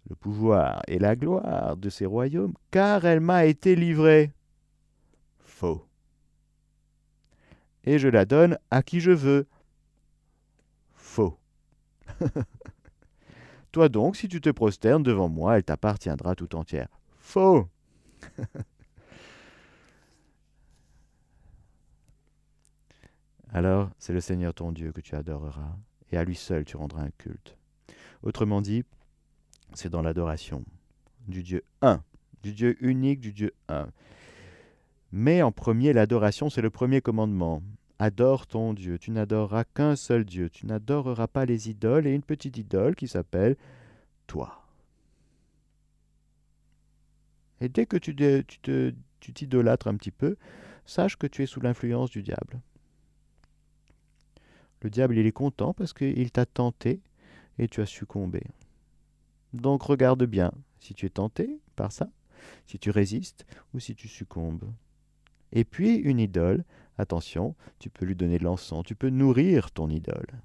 [0.08, 4.32] le pouvoir et la gloire de ces royaumes, car elle m'a été livrée.
[5.44, 5.86] Faux.
[7.84, 9.46] Et je la donne à qui je veux.
[10.94, 11.38] Faux.
[13.72, 16.88] Toi donc, si tu te prosternes devant moi, elle t'appartiendra tout entière.
[17.18, 17.68] Faux.
[23.52, 25.76] Alors c'est le Seigneur ton Dieu que tu adoreras,
[26.10, 27.56] et à lui seul tu rendras un culte.
[28.22, 28.84] Autrement dit,
[29.74, 30.64] c'est dans l'adoration
[31.28, 32.02] du Dieu un,
[32.42, 33.88] du Dieu unique, du Dieu un.
[35.12, 37.62] Mais en premier, l'adoration, c'est le premier commandement.
[37.98, 38.98] Adore ton Dieu.
[38.98, 40.48] Tu n'adoreras qu'un seul Dieu.
[40.48, 43.56] Tu n'adoreras pas les idoles et une petite idole qui s'appelle
[44.26, 44.64] toi.
[47.60, 48.16] Et dès que tu,
[49.20, 50.36] tu t'idolâtres un petit peu,
[50.86, 52.60] sache que tu es sous l'influence du diable.
[54.82, 57.00] Le diable, il est content parce qu'il t'a tenté
[57.58, 58.42] et tu as succombé.
[59.52, 62.08] Donc regarde bien si tu es tenté par ça,
[62.66, 64.64] si tu résistes ou si tu succombes.
[65.52, 66.64] Et puis une idole,
[66.98, 70.40] attention, tu peux lui donner de l'encens, tu peux nourrir ton idole.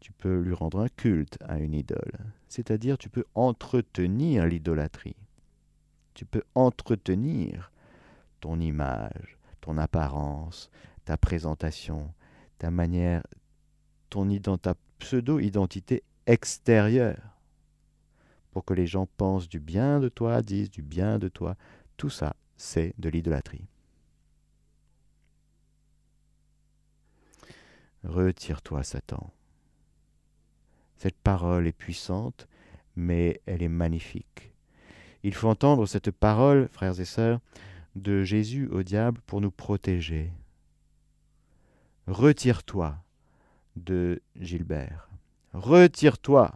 [0.00, 2.18] Tu peux lui rendre un culte à une idole,
[2.48, 5.16] c'est-à-dire tu peux entretenir l'idolâtrie.
[6.14, 7.72] Tu peux entretenir
[8.40, 10.70] ton image, ton apparence,
[11.04, 12.12] ta présentation,
[12.58, 13.22] ta manière,
[14.10, 17.38] ton ta pseudo-identité extérieure,
[18.50, 21.56] pour que les gens pensent du bien de toi, disent du bien de toi.
[21.96, 23.66] Tout ça, c'est de l'idolâtrie.
[28.04, 29.32] Retire-toi, Satan.
[30.96, 32.48] Cette parole est puissante,
[32.96, 34.52] mais elle est magnifique.
[35.22, 37.40] Il faut entendre cette parole, frères et sœurs,
[37.96, 40.32] de Jésus au diable pour nous protéger,
[42.08, 42.96] Retire-toi
[43.76, 45.10] de Gilbert.
[45.52, 46.54] Retire-toi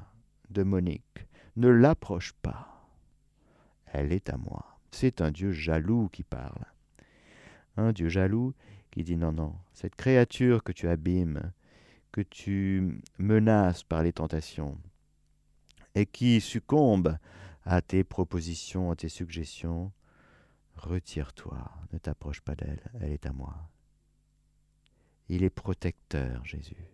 [0.49, 1.27] de Monique.
[1.57, 2.88] Ne l'approche pas.
[3.85, 4.79] Elle est à moi.
[4.93, 6.65] C'est un Dieu jaloux qui parle.
[7.77, 8.55] Un Dieu jaloux
[8.91, 11.53] qui dit non, non, cette créature que tu abîmes,
[12.12, 14.79] que tu menaces par les tentations,
[15.95, 17.19] et qui succombe
[17.67, 19.93] à tes propositions, à tes suggestions,
[20.77, 23.69] retire-toi, ne t'approche pas d'elle, elle est à moi.
[25.28, 26.85] Il est protecteur, Jésus.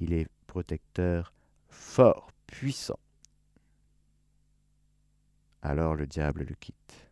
[0.00, 1.32] Il est protecteur
[1.68, 2.98] fort, puissant.
[5.62, 7.08] Alors le diable le quitte.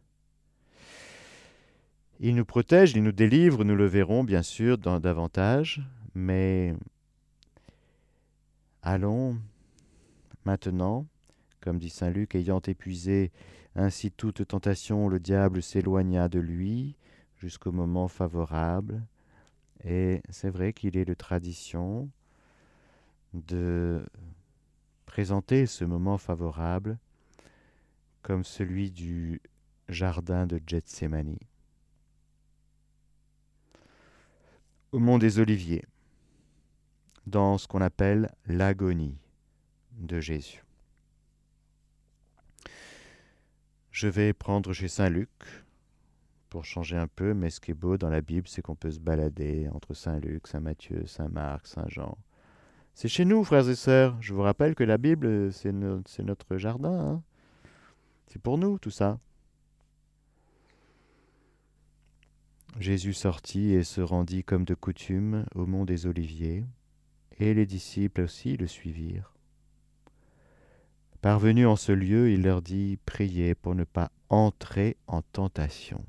[2.20, 5.82] Il nous protège, il nous délivre, nous le verrons bien sûr dans, davantage,
[6.14, 6.74] mais
[8.82, 9.38] allons
[10.44, 11.06] maintenant,
[11.60, 13.32] comme dit Saint Luc, ayant épuisé
[13.74, 16.94] ainsi toute tentation, le diable s'éloigna de lui
[17.38, 19.02] jusqu'au moment favorable
[19.84, 22.08] et c'est vrai qu'il est de tradition
[23.34, 24.04] de
[25.06, 26.98] présenter ce moment favorable
[28.22, 29.40] comme celui du
[29.88, 31.38] jardin de Gethsemane.
[34.92, 35.84] Au mont des Oliviers,
[37.26, 39.16] dans ce qu'on appelle l'agonie
[39.98, 40.62] de Jésus.
[43.90, 45.30] Je vais prendre chez Saint Luc
[46.52, 48.90] pour changer un peu, mais ce qui est beau dans la Bible, c'est qu'on peut
[48.90, 52.18] se balader entre Saint-Luc, Saint-Matthieu, Saint-Marc, Saint-Jean.
[52.94, 54.18] C'est chez nous, frères et sœurs.
[54.20, 56.92] Je vous rappelle que la Bible, c'est notre jardin.
[56.92, 57.22] Hein.
[58.26, 59.18] c'est pour nous, tout ça.
[62.78, 66.66] Jésus sortit et se rendit comme de coutume au mont des Oliviers,
[67.38, 69.32] et les disciples aussi le suivirent.
[71.22, 76.04] Parvenu en ce lieu, il leur dit, Priez pour ne pas entrer en tentation.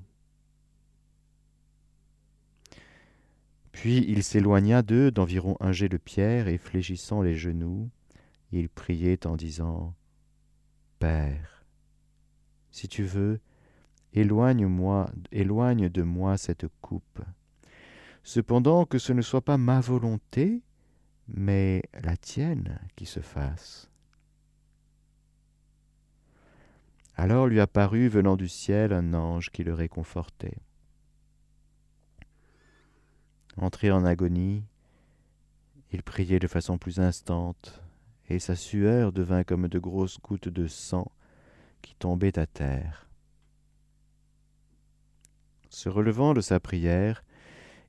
[3.73, 7.89] Puis il s'éloigna d'eux d'environ un jet de pierre, et fléchissant les genoux,
[8.53, 9.93] il priait en disant
[10.99, 11.65] Père,
[12.71, 13.41] si tu veux,
[14.13, 17.19] éloigne-moi, éloigne de moi cette coupe.
[18.23, 20.61] Cependant que ce ne soit pas ma volonté,
[21.27, 23.89] mais la tienne qui se fasse.
[27.15, 30.57] Alors lui apparut venant du ciel un ange qui le réconfortait.
[33.57, 34.63] Entré en agonie,
[35.91, 37.83] Il priait de façon plus instante,
[38.27, 41.11] et sa sueur devint comme de grosses gouttes de sang
[41.83, 43.07] qui tombaient à terre.
[45.69, 47.23] Se relevant de sa prière,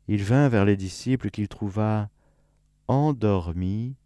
[0.06, 2.10] il vint vers les disciples qu'il trouva
[2.88, 3.96] endormis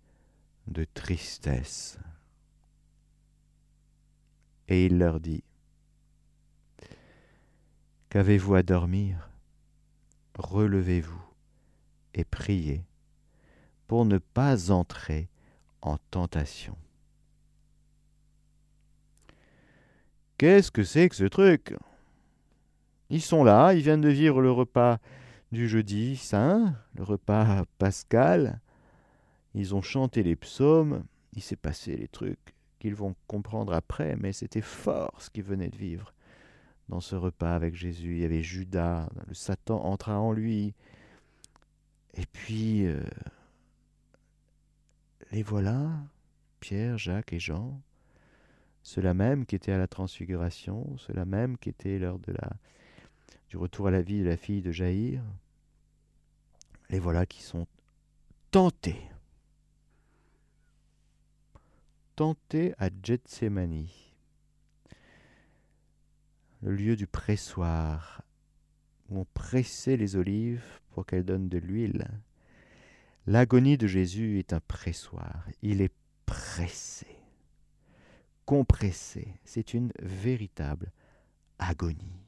[0.68, 1.98] de tristesse.
[4.68, 5.42] Et il leur dit,
[8.10, 9.28] Qu'avez-vous à dormir?
[10.38, 11.27] Relevez-vous
[12.18, 12.84] et priez
[13.86, 15.28] pour ne pas entrer
[15.80, 16.76] en tentation.
[20.36, 21.74] Qu'est-ce que c'est que ce truc?
[23.10, 24.98] Ils sont là, ils viennent de vivre le repas
[25.50, 28.60] du jeudi saint, le repas pascal.
[29.54, 34.32] Ils ont chanté les psaumes, il s'est passé les trucs qu'ils vont comprendre après, mais
[34.32, 36.12] c'était fort ce qu'ils venaient de vivre.
[36.88, 40.74] Dans ce repas avec Jésus, il y avait Judas, le Satan entra en lui.
[42.14, 43.00] Et puis, euh,
[45.30, 45.90] les voilà,
[46.60, 47.80] Pierre, Jacques et Jean,
[48.82, 52.50] ceux-là même qui étaient à la transfiguration, ceux-là même qui étaient lors de la,
[53.48, 55.22] du retour à la vie de la fille de Jaïr,
[56.90, 57.66] les voilà qui sont
[58.50, 59.00] tentés.
[62.16, 63.86] Tentés à Gethsemane,
[66.62, 68.22] le lieu du pressoir,
[69.10, 72.06] on pressait les olives pour qu'elles donnent de l'huile.
[73.26, 75.46] L'agonie de Jésus est un pressoir.
[75.62, 75.92] Il est
[76.26, 77.06] pressé,
[78.44, 79.28] compressé.
[79.44, 80.92] C'est une véritable
[81.58, 82.22] agonie.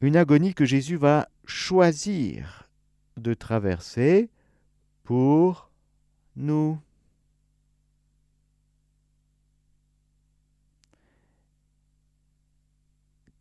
[0.00, 2.68] Une agonie que Jésus va choisir
[3.16, 4.30] de traverser
[5.04, 5.70] pour
[6.36, 6.78] nous.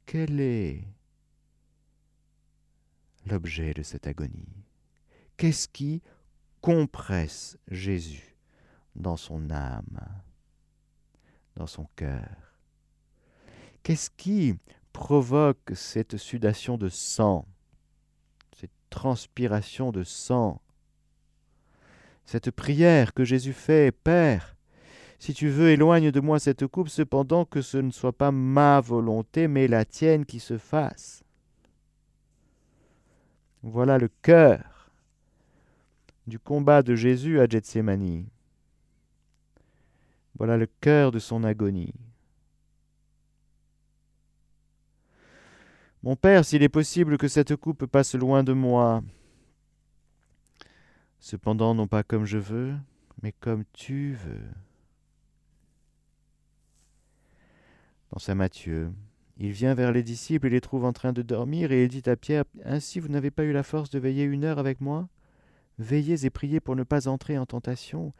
[0.05, 0.83] Quel est
[3.25, 4.65] l'objet de cette agonie?
[5.35, 6.03] Qu'est-ce qui
[6.61, 8.35] compresse Jésus
[8.95, 9.99] dans son âme,
[11.55, 12.55] dans son cœur?
[13.81, 14.55] Qu'est-ce qui
[14.93, 17.47] provoque cette sudation de sang,
[18.55, 20.61] cette transpiration de sang?
[22.25, 24.54] Cette prière que Jésus fait, Père,
[25.19, 28.79] si tu veux, éloigne de moi cette coupe, cependant que ce ne soit pas ma
[28.81, 31.23] volonté, mais la tienne qui se fasse.
[33.63, 34.91] Voilà le cœur
[36.27, 38.25] du combat de Jésus à Gethsemane.
[40.37, 41.93] Voilà le cœur de son agonie.
[46.03, 49.01] Mon Père, s'il est possible que cette coupe passe loin de moi,
[51.19, 52.75] cependant non pas comme je veux,
[53.23, 54.43] mais comme tu veux.
[58.15, 58.93] Dans Saint Matthieu,
[59.35, 62.09] il vient vers les disciples et les trouve en train de dormir, et il dit
[62.09, 65.09] à Pierre, Ainsi vous n'avez pas eu la force de veiller une heure avec moi?
[65.79, 68.13] Veillez et priez pour ne pas entrer en tentation.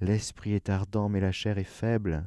[0.00, 2.26] L'esprit est ardent, mais la chair est faible.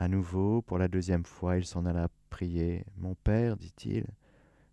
[0.00, 2.84] À nouveau, pour la deuxième fois, il s'en alla prier.
[2.96, 4.06] Mon Père, dit-il,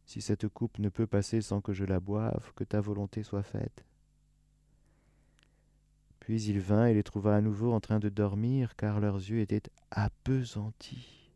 [0.06, 3.44] si cette coupe ne peut passer sans que je la boive, que ta volonté soit
[3.44, 3.86] faite.
[6.24, 9.42] Puis il vint et les trouva à nouveau en train de dormir, car leurs yeux
[9.42, 11.30] étaient appesantis.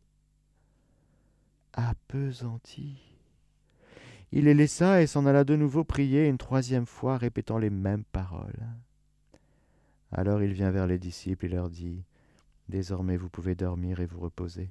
[1.74, 2.96] Appesantis.
[4.32, 8.04] Il les laissa et s'en alla de nouveau prier une troisième fois, répétant les mêmes
[8.12, 8.66] paroles.
[10.10, 12.02] Alors il vient vers les disciples et leur dit,
[12.70, 14.70] Désormais vous pouvez dormir et vous reposer.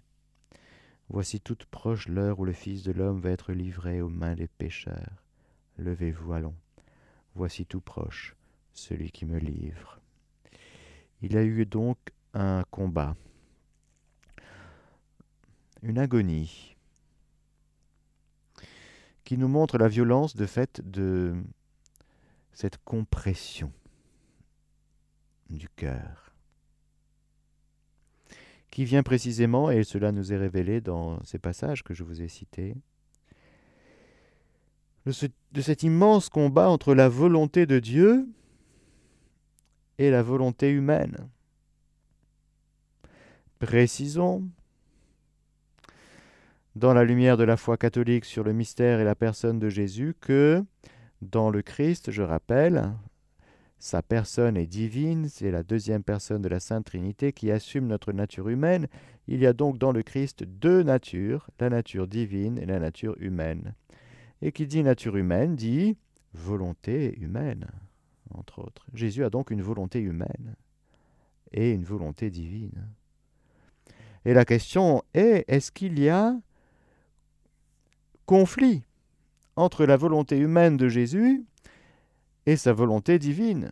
[1.10, 4.48] Voici toute proche l'heure où le Fils de l'homme va être livré aux mains des
[4.48, 5.24] pécheurs.
[5.78, 6.56] Levez-vous, allons.
[7.36, 8.36] Voici tout proche
[8.74, 9.97] celui qui me livre.
[11.22, 11.98] Il a eu donc
[12.34, 13.16] un combat,
[15.82, 16.76] une agonie,
[19.24, 21.36] qui nous montre la violence de fait de
[22.54, 23.72] cette compression
[25.50, 26.34] du cœur,
[28.70, 32.28] qui vient précisément, et cela nous est révélé dans ces passages que je vous ai
[32.28, 32.76] cités,
[35.06, 38.28] de, cet immense combat entre la volonté de Dieu
[39.98, 41.30] et la volonté humaine.
[43.60, 44.44] Précisons,
[46.76, 50.16] dans la lumière de la foi catholique sur le mystère et la personne de Jésus,
[50.22, 50.64] que
[51.22, 52.94] dans le Christ, je rappelle,
[53.80, 58.12] sa personne est divine, c'est la deuxième personne de la Sainte Trinité qui assume notre
[58.12, 58.88] nature humaine.
[59.28, 63.16] Il y a donc dans le Christ deux natures, la nature divine et la nature
[63.20, 63.74] humaine.
[64.42, 65.98] Et qui dit nature humaine dit
[66.34, 67.68] volonté humaine
[68.34, 68.86] entre autres.
[68.94, 70.56] Jésus a donc une volonté humaine
[71.52, 72.88] et une volonté divine.
[74.26, 76.36] Et la question est, est-ce qu'il y a
[78.26, 78.84] conflit
[79.56, 81.46] entre la volonté humaine de Jésus
[82.46, 83.72] et sa volonté divine?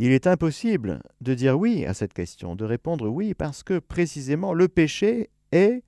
[0.00, 4.52] Il est impossible de dire oui à cette question, de répondre oui, parce que précisément
[4.52, 5.84] le péché est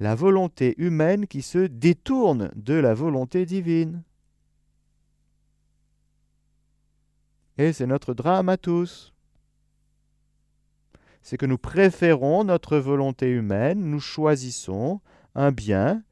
[0.00, 4.02] la volonté humaine qui se détourne de la volonté divine.
[7.58, 9.12] Et c'est notre drame à tous.
[11.22, 15.00] C'est que nous préférons notre volonté humaine, nous choisissons
[15.34, 16.02] un bien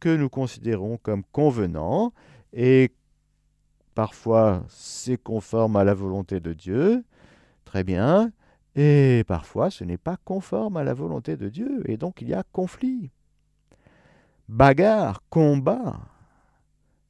[0.00, 2.12] que nous considérons comme convenant
[2.54, 2.92] et
[3.94, 7.04] parfois c'est conforme à la volonté de Dieu,
[7.64, 8.32] très bien,
[8.74, 12.34] et parfois ce n'est pas conforme à la volonté de Dieu, et donc il y
[12.34, 13.10] a conflit,
[14.48, 16.00] bagarre, combat,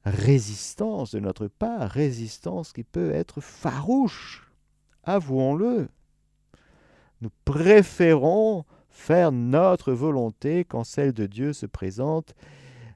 [0.04, 4.50] résistance de notre part, résistance qui peut être farouche,
[5.04, 5.88] avouons-le.
[7.20, 12.34] Nous préférons faire notre volonté quand celle de Dieu se présente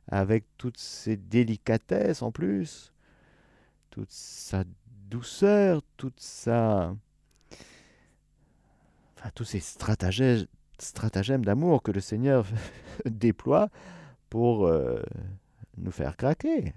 [0.09, 2.93] avec toutes ses délicatesses en plus,
[3.91, 4.65] toute sa
[5.11, 6.95] douceur, toute sa...
[9.17, 12.47] Enfin, tous ces stratagèmes, d'amour que le Seigneur
[13.07, 13.71] déploie
[14.29, 15.03] pour euh,
[15.79, 16.75] nous faire craquer.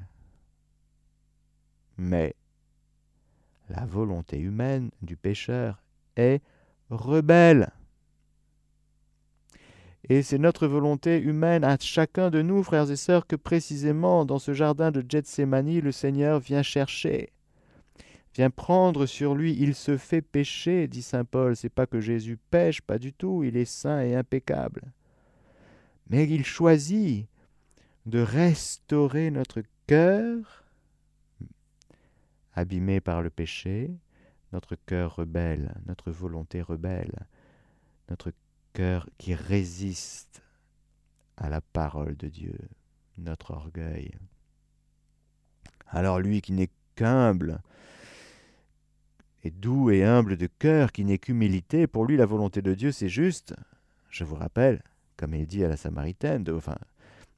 [1.97, 2.35] Mais
[3.69, 5.81] la volonté humaine du pécheur
[6.15, 6.41] est
[6.89, 7.71] rebelle.
[10.09, 14.39] Et c'est notre volonté humaine à chacun de nous, frères et sœurs, que précisément dans
[14.39, 17.33] ce jardin de Gethsemane, le Seigneur vient chercher,
[18.33, 19.57] vient prendre sur lui.
[19.59, 21.57] Il se fait pécher, dit saint Paul.
[21.57, 23.43] C'est pas que Jésus pêche, pas du tout.
[23.43, 24.93] Il est saint et impeccable.
[26.09, 27.27] Mais il choisit
[28.05, 30.63] de restaurer notre cœur,
[32.57, 33.91] abîmé par le péché,
[34.51, 37.27] notre cœur rebelle, notre volonté rebelle,
[38.09, 38.31] notre
[38.73, 40.41] cœur qui résiste
[41.37, 42.57] à la parole de Dieu,
[43.19, 44.11] notre orgueil.
[45.87, 47.61] Alors lui qui n'est qu'humble,
[49.43, 52.91] et doux et humble de cœur, qui n'est qu'humilité, pour lui la volonté de Dieu
[52.91, 53.53] c'est juste,
[54.09, 54.81] je vous rappelle,
[55.15, 56.77] comme il dit à la Samaritaine, enfin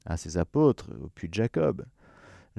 [0.06, 1.86] à ses apôtres, au puits de Jacob,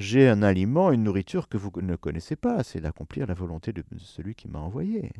[0.00, 3.84] j'ai un aliment, une nourriture que vous ne connaissez pas, c'est d'accomplir la volonté de
[3.98, 5.12] celui qui m'a envoyé.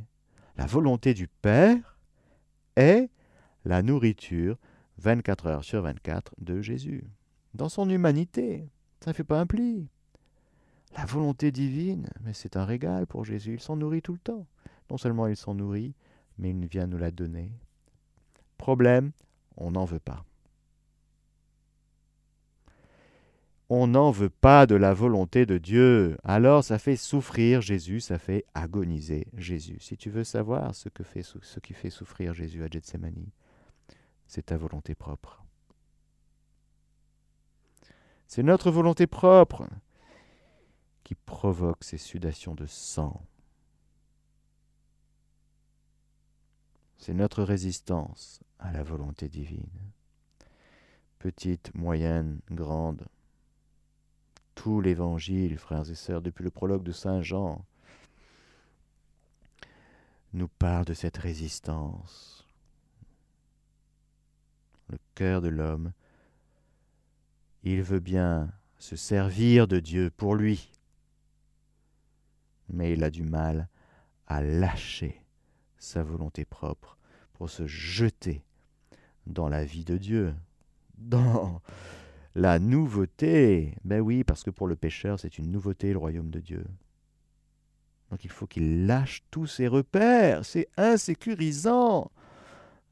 [0.57, 1.99] La volonté du Père
[2.76, 3.11] est
[3.64, 4.57] la nourriture
[4.99, 7.05] 24 heures sur 24 de Jésus.
[7.53, 8.68] Dans son humanité,
[9.01, 9.89] ça ne fait pas un pli.
[10.97, 14.47] La volonté divine, mais c'est un régal pour Jésus, il s'en nourrit tout le temps.
[14.91, 15.95] Non seulement il s'en nourrit,
[16.39, 17.53] mais il vient nous la donner.
[18.57, 19.12] Problème,
[19.57, 20.24] on n'en veut pas.
[23.73, 26.18] On n'en veut pas de la volonté de Dieu.
[26.25, 29.79] Alors ça fait souffrir Jésus, ça fait agoniser Jésus.
[29.79, 31.23] Si tu veux savoir ce, que fait,
[31.62, 33.29] qui fait souffrir Jésus à Gethsemane,
[34.27, 35.45] c'est ta volonté propre.
[38.27, 39.68] C'est notre volonté propre
[41.05, 43.25] qui provoque ces sudations de sang.
[46.99, 49.71] C'est notre résistance à la volonté divine.
[51.21, 53.07] Petite, moyenne, grande.
[54.55, 57.65] Tout l'évangile, frères et sœurs, depuis le prologue de Saint Jean,
[60.33, 62.41] nous parle de cette résistance
[64.91, 65.93] le cœur de l'homme.
[67.63, 70.73] Il veut bien se servir de Dieu pour lui,
[72.69, 73.69] mais il a du mal
[74.27, 75.23] à lâcher
[75.79, 76.97] sa volonté propre
[77.35, 78.43] pour se jeter
[79.27, 80.35] dans la vie de Dieu,
[80.99, 81.61] dans
[82.41, 83.74] la nouveauté.
[83.84, 86.64] Ben oui, parce que pour le pécheur, c'est une nouveauté le royaume de Dieu.
[88.11, 92.11] Donc il faut qu'il lâche tous ses repères, c'est insécurisant.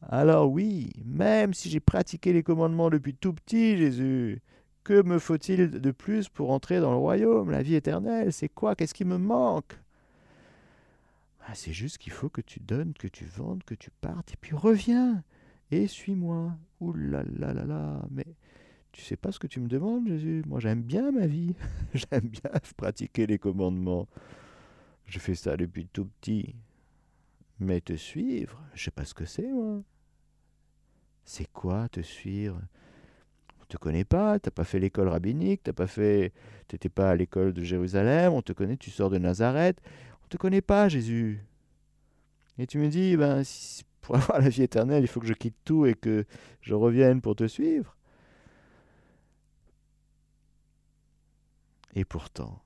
[0.02, 4.40] Alors oui, même si j'ai pratiqué les commandements depuis tout petit, Jésus,
[4.84, 8.32] que me faut-il de plus pour entrer dans le royaume, la vie éternelle?
[8.32, 8.76] C'est quoi?
[8.76, 9.80] Qu'est-ce qui me manque?
[11.46, 14.36] Ah, C'est juste qu'il faut que tu donnes, que tu vendes, que tu partes, et
[14.40, 15.24] puis reviens
[15.70, 16.52] et suis-moi.
[16.80, 18.26] Ouh là là là là, mais
[18.98, 20.42] tu sais pas ce que tu me demandes, Jésus?
[20.48, 21.54] Moi j'aime bien ma vie,
[21.94, 24.08] j'aime bien pratiquer les commandements.
[25.06, 26.56] Je fais ça depuis tout petit.
[27.60, 29.82] Mais te suivre, je sais pas ce que c'est, moi.
[31.24, 32.60] C'est quoi te suivre?
[33.62, 36.32] On te connaît pas, t'as pas fait l'école rabbinique, t'as pas fait,
[36.66, 39.80] t'étais pas à l'école de Jérusalem, on te connaît, tu sors de Nazareth,
[40.24, 41.40] on te connaît pas, Jésus.
[42.58, 43.42] Et tu me dis, ben,
[44.00, 46.24] pour avoir la vie éternelle, il faut que je quitte tout et que
[46.62, 47.94] je revienne pour te suivre.
[51.94, 52.62] Et pourtant,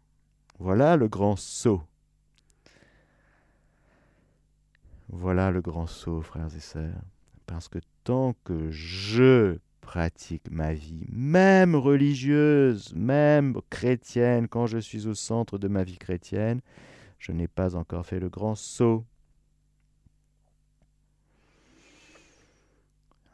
[0.58, 1.82] voilà le grand saut
[5.08, 7.02] Voilà le grand saut, frères et sœurs.
[7.46, 15.06] Parce que tant que je pratique ma vie, même religieuse, même chrétienne, quand je suis
[15.06, 16.62] au centre de ma vie chrétienne,
[17.18, 19.04] je n'ai pas encore fait le grand saut.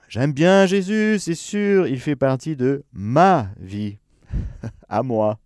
[0.08, 3.98] J'aime bien Jésus, c'est sûr, il fait partie de ma vie,
[4.88, 5.38] à moi.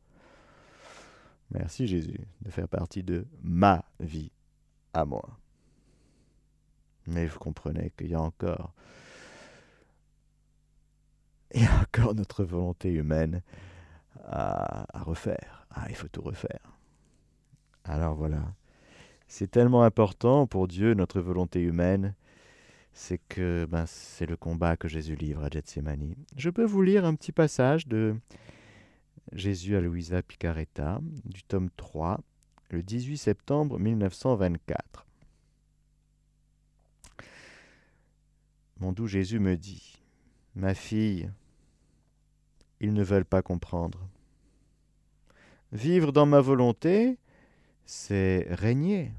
[1.53, 4.30] Merci Jésus de faire partie de ma vie,
[4.94, 5.38] à moi.
[7.07, 8.72] Mais vous comprenez qu'il y a encore
[11.55, 13.42] il y a encore notre volonté humaine
[14.24, 15.66] à, refaire.
[15.70, 16.78] Ah, il faut tout refaire.
[17.84, 18.55] Alors voilà.
[19.26, 22.14] C'est tellement important pour Dieu, notre volonté humaine,
[22.92, 26.14] c'est que ben, c'est le combat que Jésus livre à Gethsemane.
[26.36, 28.14] Je peux vous lire un petit passage de
[29.31, 32.20] Jésus à Louisa Picaretta, du tome 3,
[32.70, 35.07] le 18 septembre 1924.
[38.81, 40.03] Mon doux Jésus me dit,
[40.57, 41.31] Ma fille,
[42.81, 44.09] ils ne veulent pas comprendre.
[45.70, 47.16] Vivre dans ma volonté,
[47.87, 49.12] c'est régner.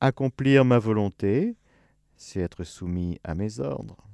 [0.00, 1.56] Accomplir ma volonté,
[2.16, 4.07] c'est être soumis à mes ordres.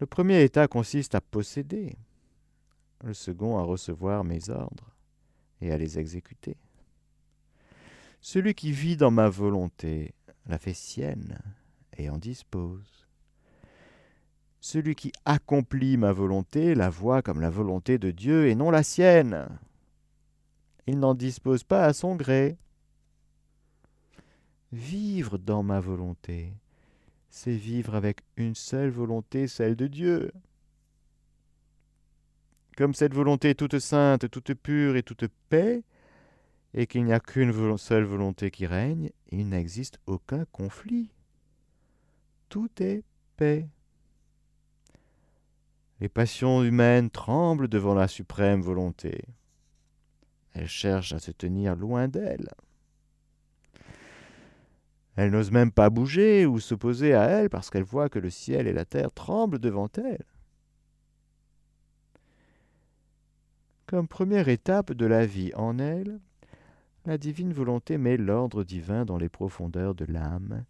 [0.00, 1.94] Le premier état consiste à posséder,
[3.04, 4.96] le second à recevoir mes ordres
[5.60, 6.56] et à les exécuter.
[8.22, 10.14] Celui qui vit dans ma volonté
[10.46, 11.38] la fait sienne
[11.98, 13.06] et en dispose.
[14.58, 18.82] Celui qui accomplit ma volonté la voit comme la volonté de Dieu et non la
[18.82, 19.48] sienne.
[20.86, 22.56] Il n'en dispose pas à son gré.
[24.72, 26.54] Vivre dans ma volonté,
[27.30, 30.32] c'est vivre avec une seule volonté, celle de Dieu.
[32.76, 35.82] Comme cette volonté est toute sainte, toute pure et toute paix,
[36.74, 41.10] et qu'il n'y a qu'une seule volonté qui règne, il n'existe aucun conflit.
[42.48, 43.04] Tout est
[43.36, 43.68] paix.
[46.00, 49.24] Les passions humaines tremblent devant la suprême volonté.
[50.52, 52.48] Elles cherchent à se tenir loin d'elle.
[55.20, 58.66] Elles n'osent même pas bouger ou s'opposer à elle parce qu'elles voient que le ciel
[58.66, 60.24] et la terre tremblent devant elles.
[63.84, 66.20] Comme première étape de la vie en elle,
[67.04, 70.64] la divine volonté met l'ordre divin dans les profondeurs de l'âme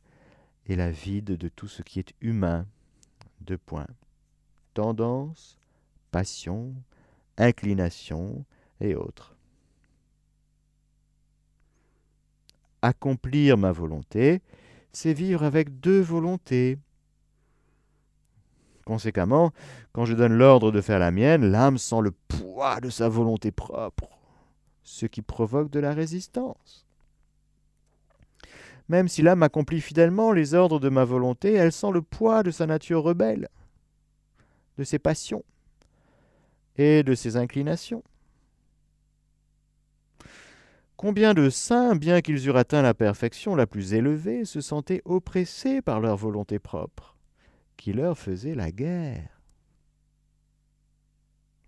[0.67, 2.67] et la vide de tout ce qui est humain.
[3.43, 3.87] Deux points
[4.75, 5.61] tendance,
[6.11, 6.75] passion,
[7.37, 8.45] inclination
[8.81, 9.37] et autres.
[12.83, 14.41] Accomplir ma volonté,
[14.93, 16.79] c'est vivre avec deux volontés.
[18.85, 19.53] Conséquemment,
[19.93, 23.51] quand je donne l'ordre de faire la mienne, l'âme sent le poids de sa volonté
[23.51, 24.09] propre,
[24.83, 26.87] ce qui provoque de la résistance.
[28.89, 32.51] Même si l'âme accomplit fidèlement les ordres de ma volonté, elle sent le poids de
[32.51, 33.49] sa nature rebelle
[34.81, 35.45] de ses passions
[36.77, 38.03] et de ses inclinations.
[41.01, 45.81] Combien de saints, bien qu'ils eurent atteint la perfection la plus élevée, se sentaient oppressés
[45.81, 47.17] par leur volonté propre,
[47.79, 49.41] qui leur faisait la guerre?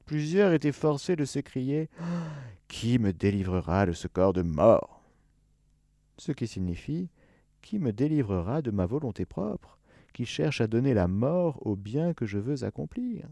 [0.04, 1.88] Plusieurs étaient forcés de s'écrier
[2.68, 5.02] Qui me délivrera de ce corps de mort
[6.18, 7.08] Ce qui signifie
[7.62, 9.78] Qui me délivrera de ma volonté propre
[10.12, 13.26] qui cherche à donner la mort au bien que je veux accomplir.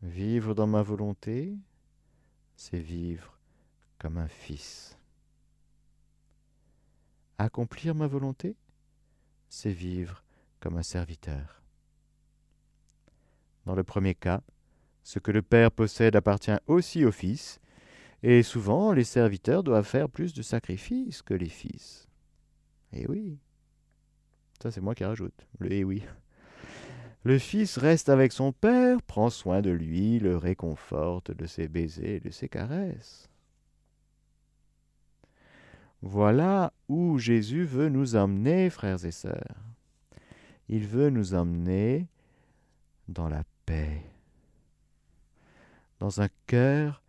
[0.00, 1.58] Vivre dans ma volonté,
[2.60, 3.38] c'est vivre
[3.98, 4.98] comme un fils.
[7.38, 8.54] Accomplir ma volonté,
[9.48, 10.22] c'est vivre
[10.60, 11.62] comme un serviteur.
[13.64, 14.42] Dans le premier cas,
[15.02, 17.60] ce que le Père possède appartient aussi au Fils,
[18.22, 22.08] et souvent les serviteurs doivent faire plus de sacrifices que les fils.
[22.92, 23.38] Eh oui.
[24.62, 25.46] Ça, c'est moi qui rajoute.
[25.60, 26.04] Le eh oui.
[27.22, 32.16] Le fils reste avec son père, prend soin de lui, le réconforte de ses baisers
[32.16, 33.28] et de ses caresses.
[36.00, 39.56] Voilà où Jésus veut nous emmener, frères et sœurs.
[40.68, 42.06] Il veut nous emmener
[43.08, 44.02] dans la paix,
[45.98, 47.02] dans un cœur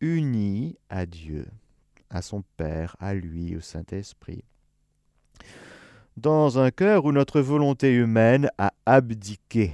[0.00, 1.48] uni à Dieu,
[2.10, 4.44] à son Père, à lui, au Saint-Esprit
[6.16, 9.72] dans un cœur où notre volonté humaine a abdiqué,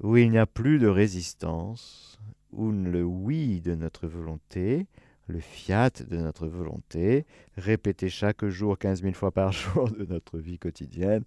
[0.00, 2.18] où il n'y a plus de résistance,
[2.52, 4.86] où le oui de notre volonté,
[5.28, 7.24] le fiat de notre volonté,
[7.56, 11.24] répété chaque jour, quinze mille fois par jour de notre vie quotidienne,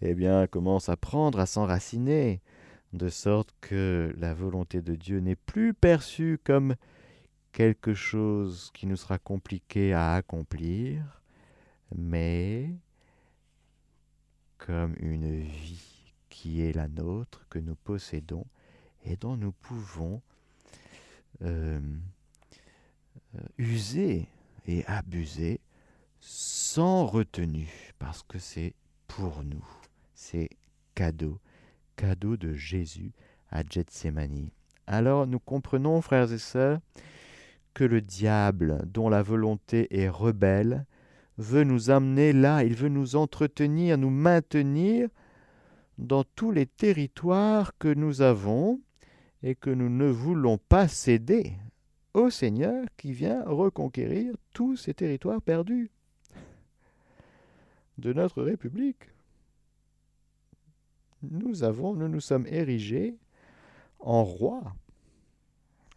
[0.00, 2.40] eh bien, commence à prendre, à s'enraciner,
[2.92, 6.74] de sorte que la volonté de Dieu n'est plus perçue comme
[7.52, 11.21] quelque chose qui nous sera compliqué à accomplir,
[11.94, 12.70] mais
[14.58, 18.46] comme une vie qui est la nôtre, que nous possédons
[19.04, 20.22] et dont nous pouvons
[21.42, 21.80] euh,
[23.34, 24.28] euh, user
[24.66, 25.60] et abuser
[26.20, 28.74] sans retenue, parce que c'est
[29.08, 29.66] pour nous,
[30.14, 30.50] c'est
[30.94, 31.40] cadeau,
[31.96, 33.12] cadeau de Jésus
[33.50, 34.50] à Gethsemane.
[34.86, 36.80] Alors nous comprenons, frères et sœurs,
[37.74, 40.86] que le diable, dont la volonté est rebelle,
[41.38, 45.08] veut nous amener là, il veut nous entretenir, nous maintenir
[45.98, 48.80] dans tous les territoires que nous avons
[49.42, 51.52] et que nous ne voulons pas céder
[52.14, 55.90] au Seigneur qui vient reconquérir tous ces territoires perdus
[57.98, 59.10] de notre République.
[61.22, 63.16] Nous avons, nous nous sommes érigés
[64.00, 64.74] en rois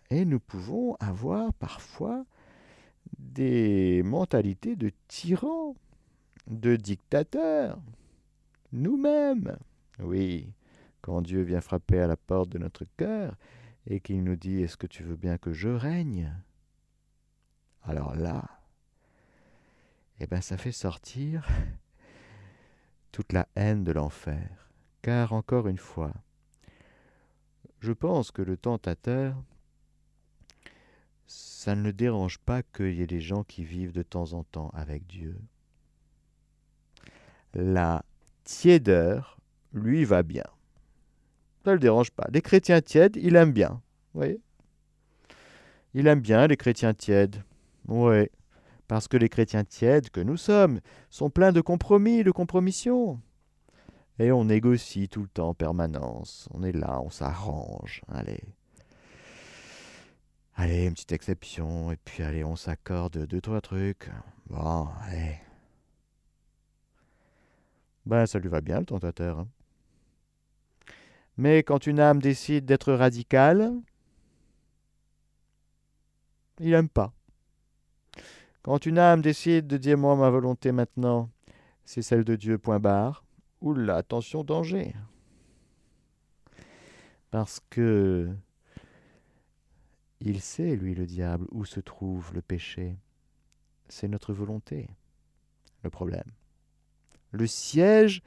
[0.10, 2.26] et nous pouvons avoir parfois
[3.36, 5.76] des mentalités de tyrans,
[6.48, 7.78] de dictateurs,
[8.72, 9.58] nous-mêmes.
[10.00, 10.54] Oui,
[11.02, 13.36] quand Dieu vient frapper à la porte de notre cœur
[13.88, 16.34] et qu'il nous dit Est-ce que tu veux bien que je règne?
[17.84, 18.44] Alors là,
[20.20, 21.46] eh bien, ça fait sortir
[23.12, 24.70] toute la haine de l'enfer.
[25.02, 26.14] Car encore une fois,
[27.80, 29.36] je pense que le tentateur
[31.28, 34.44] ça ne le dérange pas qu'il y ait des gens qui vivent de temps en
[34.44, 35.40] temps avec Dieu.
[37.54, 38.04] La
[38.44, 39.40] tiédeur
[39.74, 40.44] lui va bien.
[41.64, 42.28] Ça ne le dérange pas.
[42.32, 43.82] Les chrétiens tièdes, il aime bien.
[44.14, 44.40] Vous voyez?
[45.94, 47.44] Il aime bien les chrétiens tièdes.
[47.88, 48.28] Oui.
[48.88, 53.20] Parce que les chrétiens tièdes que nous sommes sont pleins de compromis, de compromissions.
[54.20, 56.48] Et on négocie tout le temps en permanence.
[56.54, 58.02] On est là, on s'arrange.
[58.08, 58.44] Allez.
[60.58, 64.10] Allez, une petite exception, et puis allez, on s'accorde deux, trois trucs.
[64.48, 65.38] Bon, allez.
[68.06, 69.40] Ben, ça lui va bien, le tentateur.
[69.40, 69.48] Hein.
[71.38, 73.74] Mais quand une âme décide d'être radicale,
[76.60, 77.14] il n'aime pas.
[78.62, 81.30] Quand une âme décide de dire moi ma volonté maintenant,
[81.84, 83.26] c'est celle de Dieu, point barre,
[83.60, 84.96] oula, attention, danger.
[87.30, 88.34] Parce que
[90.26, 92.98] il sait, lui, le diable, où se trouve le péché.
[93.88, 94.90] C'est notre volonté,
[95.84, 96.32] le problème.
[97.32, 98.24] Le siège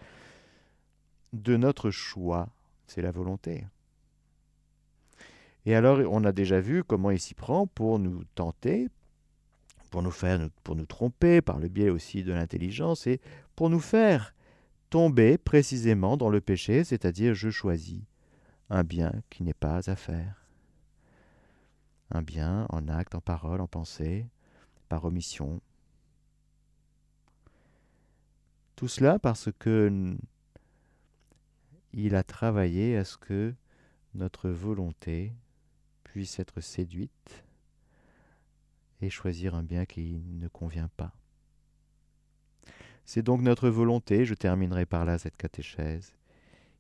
[1.33, 2.49] de notre choix,
[2.87, 3.67] c'est la volonté.
[5.67, 8.89] Et alors, on a déjà vu comment il s'y prend pour nous tenter,
[9.91, 13.21] pour nous faire, pour nous tromper, par le biais aussi de l'intelligence, et
[13.57, 14.35] pour nous faire
[14.89, 18.03] tomber précisément dans le péché, c'est-à-dire je choisis
[18.71, 20.38] un bien qui n'est pas à faire
[22.11, 24.27] un bien en acte, en parole, en pensée,
[24.89, 25.61] par omission.
[28.77, 30.17] Tout cela parce que
[31.93, 33.55] il a travaillé à ce que
[34.15, 35.33] notre volonté
[36.05, 37.45] puisse être séduite
[39.01, 41.13] et choisir un bien qui ne convient pas.
[43.05, 46.15] C'est donc notre volonté, je terminerai par là cette catéchèse,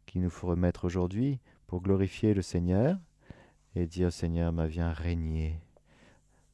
[0.06, 2.98] qu'il nous faut remettre aujourd'hui pour glorifier le Seigneur,
[3.78, 5.60] et dire Seigneur, ma viens régner.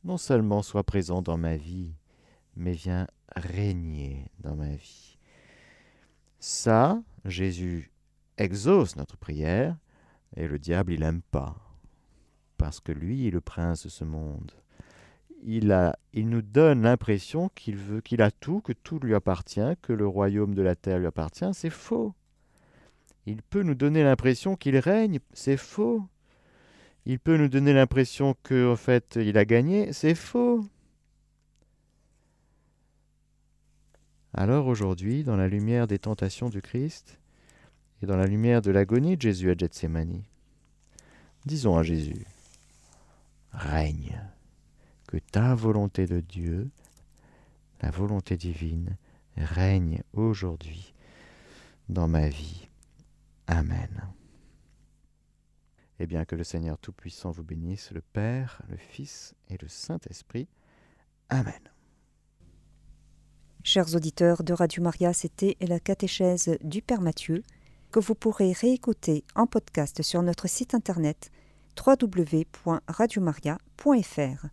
[0.04, 1.94] Non seulement sois présent dans ma vie,
[2.54, 5.18] mais viens régner dans ma vie.
[6.38, 7.90] Ça, Jésus
[8.36, 9.76] exauce notre prière,
[10.36, 11.56] et le diable, il n'aime pas,
[12.58, 14.52] parce que lui est le prince de ce monde.
[15.46, 19.76] Il, a, il nous donne l'impression qu'il veut, qu'il a tout, que tout lui appartient,
[19.80, 21.52] que le royaume de la terre lui appartient.
[21.52, 22.14] C'est faux.
[23.26, 25.20] Il peut nous donner l'impression qu'il règne.
[25.32, 26.06] C'est faux
[27.06, 30.64] il peut nous donner l'impression qu'en fait il a gagné, c'est faux.
[34.32, 37.20] Alors aujourd'hui, dans la lumière des tentations du Christ
[38.02, 40.22] et dans la lumière de l'agonie de Jésus à Gethsemane,
[41.46, 42.26] disons à Jésus,
[43.52, 44.20] règne,
[45.06, 46.68] que ta volonté de Dieu,
[47.80, 48.96] la volonté divine,
[49.36, 50.94] règne aujourd'hui
[51.88, 52.66] dans ma vie.
[53.46, 54.14] Amen.
[56.00, 60.48] Eh bien, que le Seigneur Tout-Puissant vous bénisse, le Père, le Fils et le Saint-Esprit.
[61.28, 61.52] Amen.
[63.62, 67.42] Chers auditeurs de Radio Maria, c'était la catéchèse du Père Mathieu
[67.90, 71.30] que vous pourrez réécouter en podcast sur notre site internet
[71.86, 74.46] www.radiomaria.fr.